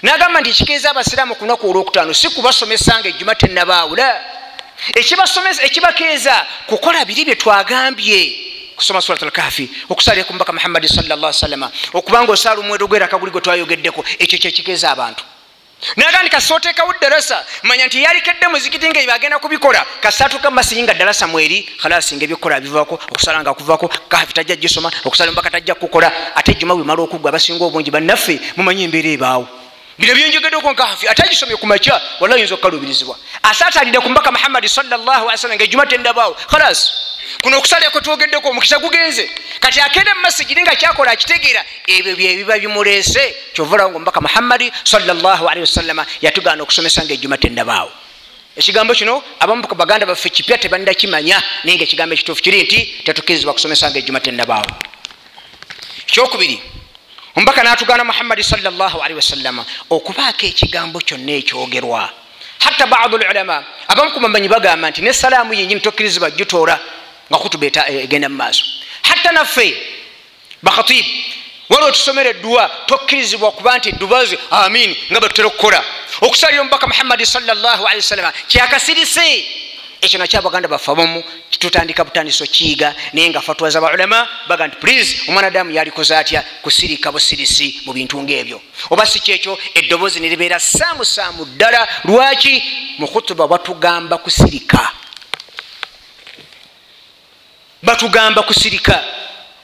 nagamba 0.07 0.37
nti 0.41 0.51
kigeeza 0.53 0.89
abasiraamu 0.93 1.35
ku 1.35 1.45
lunaku 1.45 1.63
olwokutaano 1.69 2.13
si 2.13 2.27
kubasomesanga 2.29 3.07
ejjuma 3.11 3.33
tenabaawula 3.41 4.07
ekibakeeza 5.67 6.35
kukola 6.69 7.05
biri 7.09 7.23
byetwagambye 7.29 8.17
kusoma 8.77 9.01
surat 9.01 9.21
lkafi 9.25 9.65
okusalaku 9.89 10.31
mubaka 10.33 10.53
muhammadi 10.53 10.87
sallaw 10.97 11.33
salama 11.33 11.67
okubanga 11.97 12.29
osaala 12.37 12.59
omuwendo 12.61 12.85
gwerakaguli 12.87 13.31
gwe 13.33 13.41
twayogeddeko 13.41 14.01
ekyo 14.23 14.37
kyekigeeza 14.43 14.87
abantu 14.93 15.23
natandika 15.95 16.41
soteekawo 16.41 16.93
darasa 17.01 17.43
manya 17.63 17.87
nti 17.87 18.01
yalikedde 18.03 18.47
muzikiti 18.51 18.85
nga 18.89 18.99
bagenda 19.07 19.39
kubikola 19.39 19.81
kasatuka 20.01 20.51
masiyinga 20.51 20.93
dalasa 20.93 21.25
mweri 21.27 21.65
halasi 21.79 22.15
nga 22.15 22.25
ebyokukola 22.25 22.59
bivako 22.61 22.95
okusalanga 23.11 23.53
kuvako 23.55 23.87
kafe 24.11 24.33
tajja 24.33 24.55
gisoma 24.55 24.91
okusala 25.07 25.31
mbaka 25.31 25.49
tajja 25.49 25.75
kukola 25.75 26.11
ate 26.35 26.53
juma 26.59 26.75
bwemala 26.75 27.01
okuggwa 27.07 27.29
abasinga 27.31 27.63
obungi 27.65 27.91
bannaffe 27.91 28.35
mumanyi 28.57 28.81
embeera 28.87 29.09
ebaawo 29.15 29.45
bino 29.99 30.15
byenjogeddeko 30.15 30.71
nga 30.73 30.83
afi 30.89 31.07
ate 31.07 31.21
agisomye 31.25 31.55
ku 31.59 31.67
maca 31.67 31.95
wala 32.19 32.35
yinza 32.39 32.55
okukalubirizibwa 32.55 33.15
asaatalire 33.49 33.99
ku 33.99 34.09
mbaka 34.09 34.31
muhammadi 34.31 34.67
sallaalam 34.69 35.51
nga 35.59 35.65
ejuma 35.67 35.83
tendabaawo 35.91 36.33
halas 36.51 36.79
kuno 37.43 37.57
okusalako 37.59 37.99
twogeddeko 38.03 38.47
omukisa 38.49 38.77
gugenze 38.79 39.25
kati 39.59 39.79
akeera 39.83 40.15
mu 40.15 40.21
masigiri 40.25 40.61
nga 40.63 40.73
kyakola 40.79 41.11
akitegeera 41.11 41.61
ebyo 41.95 42.13
byebiba 42.15 42.55
bimuleese 42.63 43.23
kyovulawo 43.53 43.89
nga 43.91 43.97
omubaka 43.99 44.21
muhammadi 44.25 44.67
sallaalwasalama 44.91 46.03
yatugaana 46.23 46.61
okusomesa 46.63 46.99
nga 47.03 47.13
ejuma 47.19 47.35
tendabaawo 47.43 47.91
ekigambo 48.55 48.95
kino 48.95 49.19
abamu 49.43 49.67
baganda 49.81 50.07
baffe 50.07 50.29
kipya 50.31 50.55
tebanakimanya 50.63 51.37
naye 51.63 51.75
nga 51.75 51.83
ekigambo 51.87 52.15
ekituufu 52.15 52.41
kiri 52.45 52.59
nti 52.67 52.79
tetukkirizibwa 53.03 53.51
kusomesa 53.51 53.91
nga 53.91 53.99
ejuma 53.99 54.23
tendabaawo 54.23 54.69
ekyokubiri 56.07 56.78
omubaka 57.39 57.63
natugana 57.63 58.03
muhammadi 58.09 58.43
sallaalii 58.43 59.15
wasalama 59.21 59.63
okubaako 59.95 60.41
ekigambo 60.51 60.97
kyonna 61.07 61.31
ekyogerwa 61.39 62.03
hatta 62.63 62.85
badu 62.91 63.15
lulama 63.17 63.57
abamu 63.91 64.09
kubamanyi 64.11 64.47
bagamba 64.51 64.89
nti 64.91 64.99
nesalaamu 65.07 65.51
yenyini 65.55 65.79
tokkiriziba 65.85 66.27
jutoola 66.39 66.75
nga 67.29 67.37
kutubeeta 67.43 67.81
eh, 67.87 68.03
egenda 68.05 68.27
mumaaso 68.31 68.61
hatta 69.07 69.31
naffe 69.31 69.67
bakhatib 70.63 71.05
wali 71.71 71.83
otusomere 71.89 72.27
edduwa 72.35 72.63
tokkirizibwa 72.91 73.49
kuba 73.55 73.71
nti 73.79 73.89
dubazi 74.01 74.35
amin 74.51 74.91
nga 75.11 75.19
betutera 75.21 75.47
okukola 75.51 75.79
okusalira 76.25 76.59
omubaka 76.63 76.85
muhammadi 76.91 77.23
sallaalii 77.33 78.03
wasalama 78.03 78.31
kyakasirise 78.51 79.27
ekyo 80.01 80.17
nakyo 80.19 80.39
abaganda 80.39 80.67
bafabamu 80.67 81.23
tutandika 81.51 82.03
butandisa 82.05 82.43
okiyiga 82.43 82.95
naye 83.13 83.29
nga 83.29 83.41
fatwaza 83.41 83.81
baulama 83.81 84.27
baga 84.47 84.67
nti 84.67 84.77
please 84.77 85.21
omwanadamu 85.27 85.71
yalikoza 85.71 86.19
atya 86.19 86.43
kusirika 86.63 87.11
busirisi 87.11 87.81
mu 87.85 87.93
bintu 87.93 88.21
ngaebyo 88.23 88.61
oba 88.89 89.05
si 89.05 89.19
kyekyo 89.19 89.59
eddoboozi 89.73 90.19
neribeera 90.19 90.59
samusaamu 90.59 91.45
ddala 91.45 91.87
lwaki 92.03 92.63
mukhutuba 92.99 93.47
batugamba 93.47 94.17
kusirika 94.17 94.79
batugamba 97.83 98.43
kusirika 98.43 99.03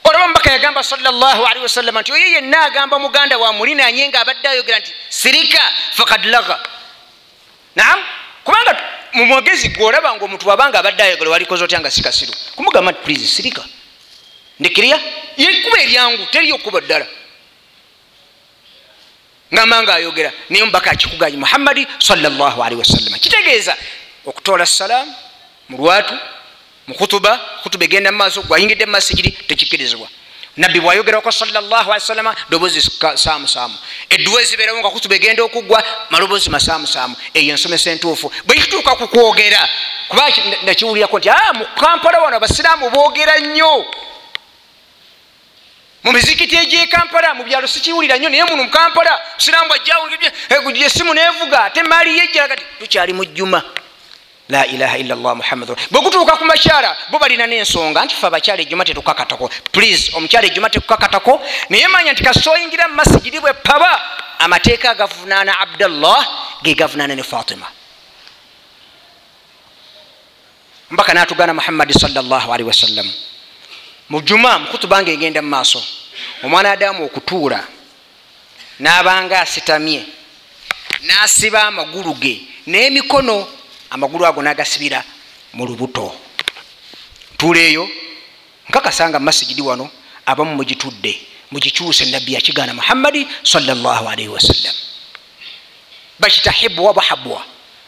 olaba 0.04 0.26
mubaka 0.28 0.52
yagamba 0.52 0.82
salllahalihi 0.84 1.62
wasalama 1.64 2.00
nti 2.02 2.12
oyo 2.12 2.26
yenna 2.36 2.58
agamba 2.68 2.98
muganda 2.98 3.38
wa 3.38 3.52
muli 3.52 3.74
nanye 3.74 4.08
nga 4.08 4.20
abadde 4.20 4.48
ayogera 4.48 4.78
nti 4.78 4.92
sirika 5.08 5.62
fakad 5.96 6.24
laga 6.24 6.56
naam 7.76 7.98
kubanga 8.44 8.74
mumagezi 9.16 9.68
gweolaba 9.74 10.08
nga 10.14 10.24
omuntu 10.24 10.44
wabanga 10.50 10.78
abadde 10.80 11.02
ayagala 11.06 11.30
walikoza 11.34 11.64
otya 11.66 11.80
nga 11.82 11.90
sikasiru 11.96 12.32
kumugamba 12.56 12.88
nti 12.92 13.00
pulize 13.04 13.26
sirika 13.36 13.62
ndekerya 14.60 14.96
yekuba 15.42 15.76
eryangu 15.84 16.24
teriyo 16.32 16.54
okuba 16.58 16.78
ddala 16.84 17.06
ngambanga 19.54 19.92
ayogera 19.98 20.30
naye 20.50 20.62
omubaka 20.64 20.88
akikuganyi 20.94 21.36
muhammadi 21.44 21.82
salllahalihi 22.06 22.80
wasallama 22.84 23.18
kitegeeza 23.24 23.72
okutoola 24.28 24.66
salaamu 24.78 25.12
mu 25.70 25.74
lwatu 25.80 26.14
mukutuba 26.88 27.32
kutuba 27.62 27.82
egenda 27.86 28.10
mumaaso 28.12 28.38
gwayingidde 28.48 28.84
mumasigiri 28.86 29.30
tekikkirizibwa 29.48 30.08
nabbi 30.56 30.80
bwayogerako 30.80 31.32
salawasalama 31.32 32.34
doboozi 32.50 32.90
samusamu 33.14 33.74
edduwa 34.10 34.42
eziberamu 34.42 34.80
nga 34.80 34.90
kutuba 34.90 35.14
egenda 35.14 35.42
okugwa 35.44 35.84
maloboozi 36.10 36.50
masamusamu 36.50 37.16
eyo 37.34 37.50
ensomesa 37.50 37.90
entuufu 37.90 38.32
bwe 38.46 38.56
kituuka 38.56 38.94
ku 38.96 39.08
kwogera 39.08 39.68
kuba 40.08 40.22
nakiwulirako 40.64 41.18
nti 41.18 41.30
ah, 41.30 41.52
mu 41.52 41.64
kampala 41.80 42.20
wano 42.20 42.36
abasiraamu 42.36 42.90
boogera 42.90 43.38
nnyo 43.40 43.86
mu 46.04 46.12
mizikiti 46.12 46.56
egyekampala 46.56 47.34
mu 47.36 47.44
byalo 47.44 47.66
sikiwulira 47.68 48.16
nnyo 48.16 48.28
naye 48.28 48.44
muno 48.48 48.62
mukampala 48.64 49.12
siraamu 49.36 49.68
bwajjawulirye 49.68 50.86
esimu 50.88 51.12
eh, 51.14 51.16
nevuga 51.20 51.58
ate 51.64 51.82
maali 51.82 52.18
yejjalaga 52.18 52.56
ti 52.56 52.64
tukyali 52.80 53.12
mu 53.12 53.24
jjuma 53.24 53.60
la 54.48 54.66
ilaha 54.66 54.96
illallah 54.98 55.36
muhammad 55.36 55.68
bwekutuuka 55.90 56.36
ku 56.36 56.44
makyala 56.44 56.96
bo 57.10 57.18
balina 57.18 57.46
nensonga 57.46 58.04
nti 58.04 58.14
fe 58.14 58.26
abakyala 58.26 58.62
ejuma 58.62 58.84
tetukakatako 58.84 59.50
please 59.72 60.12
omukyala 60.14 60.46
ejuma 60.46 60.70
tekukakatako 60.70 61.42
naye 61.68 61.88
manya 61.88 62.12
nti 62.12 62.22
kasoyingira 62.24 62.88
mumasigiri 62.88 63.40
bwe 63.40 63.52
paba 63.62 64.00
amateeka 64.38 64.90
agavunaana 64.90 65.58
abdallah 65.60 66.26
ge 66.62 66.74
gavunaana 66.74 67.14
ne 67.14 67.22
fatima 67.22 67.66
mbaka 70.90 71.14
natugana 71.14 71.54
muhammadi 71.54 71.94
salllahalihi 71.94 72.68
wasallam 72.70 73.10
mujuma 74.08 74.58
mukutubanga 74.62 75.10
egenda 75.10 75.42
mumaaso 75.42 75.82
omwana 76.44 76.70
adamu 76.72 77.04
okutuula 77.04 77.64
nabanga 78.78 79.40
asitamye 79.40 80.06
nasiba 81.02 81.62
amagulu 81.66 82.14
ge 82.14 82.40
nemikono 82.66 83.55
amagulu 83.90 84.26
ago 84.26 84.42
nagasibira 84.42 85.02
mu 85.54 85.64
lubuto 85.66 86.14
tula 87.36 87.60
eyo 87.60 87.88
nkakasanga 88.68 89.18
masigidi 89.20 89.62
wano 89.62 89.90
abamu 90.26 90.54
mugitudde 90.54 91.14
mugikyuse 91.50 92.04
nabbi 92.04 92.34
yakigaana 92.34 92.74
muhammadi 92.74 93.28
salaalaii 93.42 94.28
wasalam 94.28 94.74
bakitahibwa 96.18 96.94
bahabwa 96.94 97.42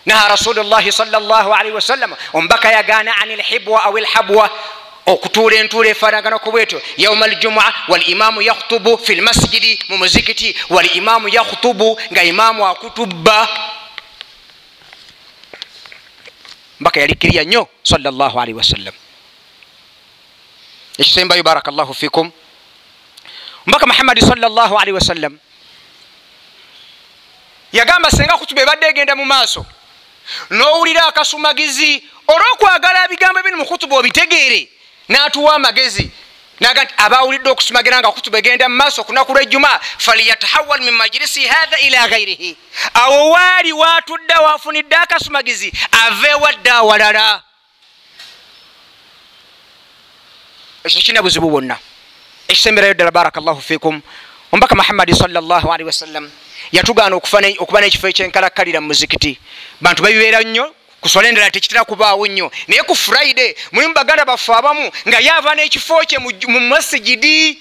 naha 0.07 0.29
rasulu 0.29 0.63
llahi 0.63 0.93
salaalaii 0.93 1.71
wasalama 1.71 2.17
ombaka 2.33 2.73
yagaana 2.73 3.17
ani 3.17 3.37
lhibwa 3.37 3.83
au 3.85 3.99
lhabwa 3.99 4.51
okutuula 5.07 5.57
entuula 5.57 5.89
efaanagana 5.89 6.39
ku 6.39 6.51
bwetyo 6.51 6.83
yauma 6.97 7.25
aljumua 7.27 7.75
walimaamu 7.89 8.43
yakhutubu 8.43 8.99
fi 8.99 9.15
lmasjidi 9.15 9.79
mu 9.89 9.99
muzikiti 9.99 10.57
walimaamu 10.71 11.29
yakhutubu 11.29 12.01
nga 12.13 12.23
imaamu 12.23 12.67
akutubba 12.69 13.49
mpaka 16.81 17.01
yalikiriya 17.01 17.45
nnyo 17.45 17.69
salllahalihi 17.83 18.59
wasallam 18.59 18.95
ekisembayo 20.99 21.43
barakllahu 21.43 21.95
fikum 21.95 22.31
mpaka 23.67 23.87
muhammadi 23.87 24.21
salllah 24.21 24.71
alihi 24.83 24.93
wasallam 24.93 25.39
yagamba 27.73 28.11
senga 28.11 28.37
kutuba 28.39 28.63
ebadde 28.63 28.87
egenda 28.87 29.17
mu 29.17 29.25
maaso 29.25 29.67
n'owulira 30.51 31.05
akasumagizi 31.07 32.03
olw'okwagala 32.33 33.05
ebigambo 33.07 33.39
ebini 33.41 33.57
mu 33.57 33.67
kutuba 33.67 33.97
obitegeere 33.99 34.69
n'atuwa 35.09 35.55
amagezi 35.55 36.11
naga 36.61 36.83
nti 36.85 36.95
abawulidde 36.97 37.49
okusumagira 37.51 37.99
nga 38.03 38.13
kutubegenda 38.13 38.69
mumaaso 38.69 39.05
kunaku 39.05 39.33
lwejjuma 39.33 39.81
falyatahawal 39.99 40.81
min 40.83 40.95
majirisi 40.95 41.47
hatha 41.47 41.79
ila 41.87 42.09
ghairihi 42.11 42.51
awo 42.95 43.31
waali 43.31 43.73
watudde 43.73 44.35
wafunidde 44.35 44.97
akasumagizi 44.97 45.73
aveewadde 46.03 46.71
awalala 46.71 47.43
ekyo 50.87 51.01
kina 51.03 51.23
buzibu 51.23 51.47
bwonna 51.51 51.77
ekisemberayo 52.51 52.95
ddala 52.95 53.11
barakllahu 53.15 53.61
fikum 53.63 54.03
ombaka 54.53 54.75
muhammadi 54.75 55.15
salllahalihi 55.15 55.87
wasallam 55.87 56.27
yatugaana 56.75 57.15
okuba 57.17 57.79
n'ekifo 57.83 58.07
ekyenkalakkalira 58.11 58.81
mu 58.83 58.91
muzikiti 58.91 59.39
bantu 59.81 60.01
babibeera 60.03 60.43
nnyo 60.43 60.67
kuswala 61.01 61.29
endala 61.29 61.51
tekitera 61.51 61.85
kubaawo 61.85 62.27
nnyo 62.29 62.51
naye 62.69 62.83
ku 62.83 62.95
furaida 62.97 63.43
mulimu 63.73 63.95
baganda 63.95 64.25
baffe 64.25 64.53
abamu 64.55 64.93
nga 65.09 65.19
yaava 65.21 65.55
n'ekifo 65.55 65.97
kye 66.07 66.19
mu 66.19 66.61
masigidi 66.69 67.59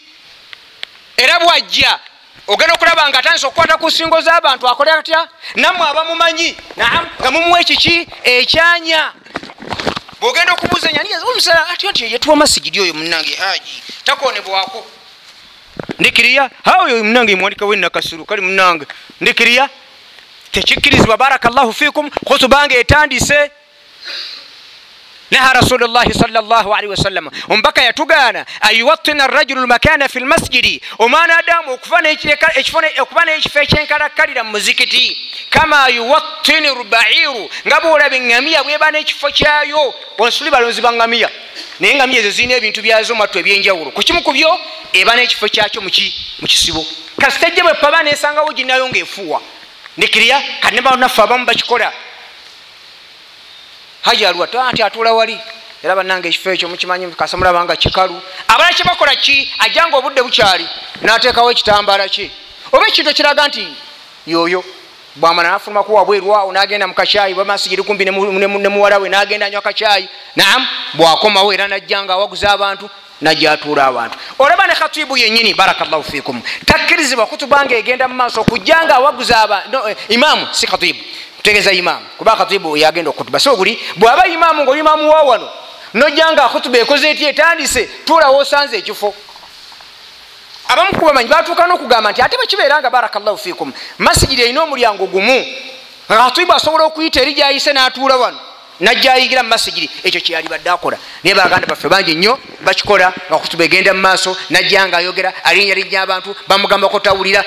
era 1.18 1.38
bwajja 1.40 2.00
ogenda 2.48 2.74
okulaba 2.74 3.04
nga 3.10 3.20
atandisa 3.22 3.48
okukwata 3.48 3.78
ku 3.78 3.88
nsingo 3.88 4.18
z'abantu 4.26 4.66
akole 4.66 4.92
atya 4.92 5.20
nammwe 5.56 5.86
abamumanyi 5.88 6.58
naam 6.78 7.04
nga 7.22 7.30
mumuwa 7.32 7.58
ekiki 7.62 8.08
ekyanya 8.24 9.14
bwogenda 10.20 10.52
okubuuza 10.56 10.88
enyaniomusala 10.90 11.62
atyo 11.74 11.88
nti 11.94 12.04
yetuwa 12.14 12.36
masigidi 12.42 12.78
oyo 12.82 12.94
munange 12.94 13.36
haji 13.36 13.74
takonebwako 14.06 14.80
ndikiriya 16.00 16.50
ha 16.66 16.72
oyo 16.86 17.04
munange 17.06 17.36
mwandikawo 17.38 17.72
enakasiru 17.78 18.26
kali 18.26 18.42
munange 18.42 18.86
ndikiriya 19.22 19.66
tekikkirizibwa 20.64 21.18
barakallahu 21.18 21.74
fikum 21.74 22.10
khutubanga 22.10 22.76
etandise 22.76 23.52
neha 25.32 25.54
rasulllahi 25.54 26.14
salllahalihi 26.14 26.88
wasallama 26.88 27.32
omubaka 27.50 27.82
yatugaana 27.82 28.46
ayuwatina 28.62 29.28
rajulu 29.28 29.62
lmakana 29.62 30.08
fi 30.10 30.20
lmasjidi 30.20 30.82
omwana 31.00 31.38
adamu 31.38 31.74
okuba 31.74 32.02
nekifo 33.26 33.60
ekyenkalakkalira 33.62 34.44
mu 34.44 34.52
muzikiti 34.52 35.18
kama 35.50 35.88
yuwatini 35.90 36.68
lbairu 36.70 37.50
nga 37.68 37.78
bwolaba 37.82 38.16
eŋŋamiya 38.18 38.64
bweba 38.64 38.92
n'ekifo 38.92 39.28
kyayo 39.38 39.94
onsuli 40.18 40.50
balonzi 40.52 40.82
baŋŋamiya 40.82 41.30
naye 41.80 41.94
ŋŋamiya 41.94 42.20
ezo 42.22 42.30
zirina 42.32 42.54
ebintu 42.56 42.82
byazo 42.82 43.16
mattu 43.16 43.40
ebyenjawulo 43.40 43.92
ku 43.92 44.02
kimu 44.02 44.22
ku 44.24 44.32
byo 44.32 44.60
eba 44.94 45.16
n'ekifo 45.18 45.46
kyakyo 45.52 45.82
mu 46.42 46.48
kisibo 46.48 46.86
kasitejja 47.22 47.64
bwe 47.64 47.74
paba 47.82 48.04
nesangawo 48.04 48.54
ginayo 48.56 48.88
ng'efuuwa 48.90 49.42
ndikirya 49.98 50.42
kati 50.62 50.76
nebanaffe 50.76 51.22
abamu 51.22 51.46
bakikola 51.46 51.94
haji 54.02 54.26
alwatta 54.26 54.72
nti 54.72 54.84
atuula 54.86 55.12
wali 55.18 55.38
era 55.84 55.94
bannanga 55.98 56.28
ekifo 56.30 56.50
ekyo 56.54 56.70
mukimanyi 56.70 57.08
kasamulabanga 57.18 57.76
kikalu 57.76 58.16
abala 58.48 58.72
kyebakola 58.78 59.14
ki 59.18 59.36
ajja 59.60 59.84
nga 59.90 59.98
obudde 59.98 60.22
bukyali 60.22 60.66
n'ateekawo 61.04 61.50
ekitambaala 61.52 62.06
kye 62.14 62.26
oba 62.72 62.86
ekintu 62.88 63.12
kiraga 63.18 63.44
nti 63.50 63.66
yoyo 64.30 64.62
bwamala 65.18 65.52
nafulumaku 65.58 65.92
wabwerwawo 65.98 66.50
nagenda 66.54 66.88
mukacayi 66.88 67.34
bamasigiri 67.34 67.82
kumbi 67.84 68.06
nemuwalawe 68.60 69.10
nagenda 69.10 69.50
nywa 69.50 69.62
kacayi 69.62 70.06
naam 70.38 70.62
bwakomawo 70.94 71.50
era 71.58 71.66
najjanga 71.68 72.14
awaguza 72.14 72.52
abantu 72.54 72.86
najatula 73.22 73.86
abantu 73.88 74.18
olaba 74.40 74.66
ne 74.68 74.74
khatibu 74.74 75.18
yenyini 75.18 75.54
barakllahu 75.58 76.04
fikum 76.04 76.42
takkirizibwa 76.66 77.26
kutubanga 77.26 77.76
egenda 77.76 78.08
mumaaso 78.08 78.42
okujjanga 78.42 78.96
awaguza 78.96 79.64
no, 79.72 79.90
eh, 79.90 79.96
imamu 80.10 80.48
si 80.52 80.68
khatibu 80.68 81.04
tegeza 81.44 81.72
imamu 81.72 82.06
kuba 82.18 82.36
khatibu 82.36 82.78
yagenda 82.78 83.10
okutuba 83.10 83.40
soguli 83.40 83.80
bwaba 83.96 84.28
imamu 84.28 84.64
ngaoli 84.64 84.80
imamu 84.80 85.10
wawano 85.10 85.50
nojjanga 85.94 86.44
akutuba 86.44 86.78
ekoze 86.78 87.10
ety 87.12 87.26
etandise 87.26 87.90
tulawo 88.06 88.38
osanze 88.38 88.78
ekifo 88.78 89.14
abamukubamanyi 90.70 91.30
batuuka 91.30 91.68
nokugamba 91.68 92.12
nti 92.12 92.22
ate 92.22 92.38
bwekiberanga 92.38 92.90
barakllahu 92.90 93.38
fikum 93.38 93.74
masigiri 93.98 94.44
erina 94.44 94.62
omulyango 94.64 95.06
gumu 95.10 95.42
khatibu 96.08 96.54
asobola 96.54 96.84
okwyita 96.86 97.22
eri 97.22 97.34
gyayise 97.34 97.74
natula 97.74 98.16
wano 98.18 98.38
najayingira 98.80 99.44
mumasigiri 99.44 99.90
ekyo 100.04 100.22
kyeyali 100.22 100.48
badde 100.50 100.70
akola 100.70 100.98
naye 101.24 101.36
baganda 101.36 101.66
baffe 101.68 101.88
bangi 101.90 102.14
nnyo 102.16 102.38
bakikola 102.62 103.14
ngakutubegenda 103.30 103.94
mumaaso 103.94 104.38
najanga 104.50 104.98
ayogera 104.98 105.34
alinyalinya 105.44 106.02
abantu 106.02 106.36
bamugambako 106.48 107.00
tawulira 107.00 107.46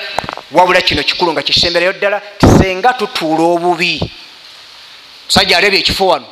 wabula 0.51 0.81
kino 0.81 1.03
kikulu 1.03 1.31
nga 1.33 1.41
kisemberayo 1.43 1.93
ddala 1.93 2.19
tisenga 2.39 2.93
tutuula 2.99 3.43
obubi 3.55 4.01
sajja 5.27 5.57
alebya 5.57 5.79
ekifo 5.79 6.07
wano 6.07 6.27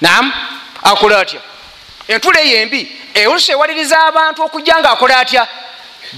nam 0.00 0.32
akola 0.82 1.18
atya 1.18 1.40
entula 2.08 2.40
eyembi 2.42 2.80
eolusa 3.14 3.52
ewaliriza 3.52 3.96
abantu 4.08 4.40
okujja 4.46 4.74
nga 4.80 4.90
akola 4.94 5.18
atya 5.18 5.42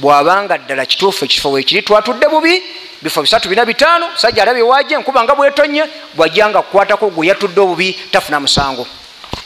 bwabanga 0.01 0.59
ddala 0.59 0.85
kituufu 0.87 1.25
ekifo 1.25 1.49
weekiri 1.53 1.83
twatudde 1.83 2.27
bubi 2.29 2.57
bifo 3.03 3.23
bisatu 3.23 3.47
bina 3.49 3.63
bitaano 3.67 4.09
sajja 4.19 4.43
alabye 4.43 4.63
waje 4.63 4.95
enkuba 4.95 5.23
nga 5.25 5.35
bwetonye 5.35 5.85
bwajjanga 6.15 6.63
kukwatako 6.63 7.11
gwe 7.11 7.27
yatudde 7.27 7.61
obubi 7.61 7.93
tafuna 8.13 8.41
musango 8.41 8.87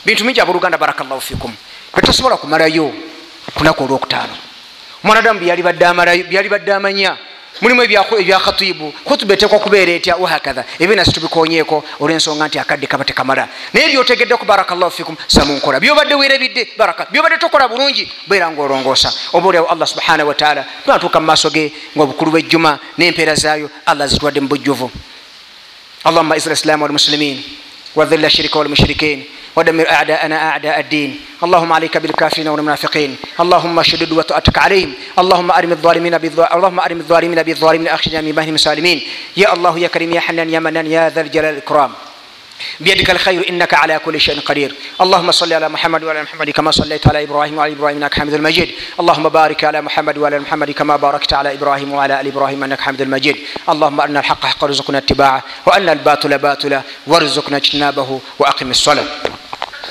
bintu 0.04 0.24
mingi 0.24 0.40
abooluganda 0.40 0.78
barakallahu 0.78 1.20
fikum 1.20 1.52
tetusobola 1.94 2.36
kumalayo 2.36 2.92
kunaku 3.54 3.84
olwokutaano 3.84 4.36
omwana 5.04 5.22
damu 5.22 5.40
byyali 5.40 5.62
badde 5.62 5.84
amalayo 5.86 6.22
byyali 6.24 6.48
badde 6.48 6.72
amanya 6.74 7.16
mulimu 7.60 7.82
ebyakhatibu 7.84 8.86
khutubeteka 9.04 9.52
okubera 9.56 9.92
etya 9.92 10.16
wahakatha 10.16 10.64
ebina 10.80 11.04
situbikonyeko 11.04 11.76
olwensonga 12.00 12.48
nti 12.48 12.58
akadde 12.58 12.86
kaba 12.86 13.04
tekamala 13.04 13.48
naye 13.74 13.88
lyotegeddeku 13.92 14.44
barakallahu 14.46 14.90
fikum 14.96 15.16
samunkola 15.28 15.80
byobadde 15.80 16.14
werabidde 16.14 16.62
baraka 16.78 17.02
byobadde 17.12 17.36
tokola 17.38 17.68
bulungi 17.68 18.08
bera 18.28 18.48
nga 18.50 18.62
olongosa 18.62 19.08
oba 19.36 19.48
oliawo 19.48 19.68
allah 19.68 19.86
subhanahu 19.88 20.28
wataala 20.32 20.62
twatuuka 20.84 21.20
mu 21.20 21.26
maaso 21.26 21.48
ge 21.52 21.72
ngaobukulu 21.96 22.30
bwejjuma 22.30 22.78
nempeera 22.98 23.34
zaayo 23.34 23.68
allah 23.86 24.06
zitwadde 24.08 24.40
mu 24.40 24.48
bujjuvu 24.48 24.90
allahuma 26.04 26.36
isra 26.36 26.52
islam 26.52 26.82
walmuslimin 26.82 27.42
wadhila 27.94 28.30
shirika 28.30 28.58
walmushirikini 28.58 29.26
ودمر 29.56 29.88
أعداءنا 29.90 30.48
أعداء 30.50 30.80
الدين 30.80 31.20
اللهم 31.42 31.72
عليك 31.72 31.96
بالكافرين 31.96 32.48
والمنافقين 32.48 33.16
اللهم 33.40 33.82
شدد 33.82 34.12
وتؤتك 34.12 34.58
عليهم 34.58 34.92
اللهم 35.18 35.50
أرم 35.50 35.72
الظالمين 35.72 36.14
اللهم 36.54 36.80
أرم 36.80 36.96
الظالمين 36.98 37.42
بالظالمين 37.42 37.88
أخرجنا 37.88 38.20
من 38.20 38.32
بهنهم 38.32 38.56
سالمين 38.56 39.02
يا 39.36 39.52
الله 39.54 39.78
يا 39.78 39.88
كريم 39.88 40.12
يا 40.12 40.20
حنان 40.20 40.50
يا 40.50 40.58
منان 40.58 40.86
يا 40.86 41.08
ذا 41.10 41.20
الجلال 41.20 41.56
الكرام 41.56 41.90
بيدك 42.80 43.10
الخير 43.10 43.50
إنك 43.50 43.74
على 43.74 43.98
كل 43.98 44.20
شيء 44.20 44.40
قدير 44.40 44.74
اللهم 45.00 45.32
صل 45.32 45.52
على 45.52 45.68
محمد 45.68 46.04
وعلى 46.04 46.22
محمد 46.22 46.50
كما 46.50 46.70
صليت 46.70 47.08
على 47.08 47.24
إبراهيم 47.24 47.58
وعلى 47.58 47.72
إبراهيم 47.72 47.96
إنك 47.96 48.14
حمد 48.14 48.34
المجيد 48.34 48.70
اللهم 49.00 49.28
بارك 49.28 49.64
على 49.64 49.80
محمد 49.80 50.18
وعلى 50.18 50.38
محمد 50.38 50.70
كما 50.70 50.96
باركت 50.96 51.32
على 51.32 51.52
إبراهيم 51.54 51.92
وعلى 51.92 52.20
آل 52.20 52.26
إبراهيم 52.26 52.64
إنك 52.64 52.80
حمد 52.80 53.00
المجيد 53.00 53.36
اللهم 53.68 54.00
أن 54.00 54.16
الحق 54.16 54.46
حق 54.46 54.62
وارزقنا 54.62 54.98
اتباعه 54.98 55.42
وأن 55.66 55.88
الباطل 55.88 56.38
باطلة 56.38 56.82
وارزقنا 57.06 57.56
اجتنابه 57.56 58.20
وأقم 58.38 58.70
الصلاة 58.70 59.41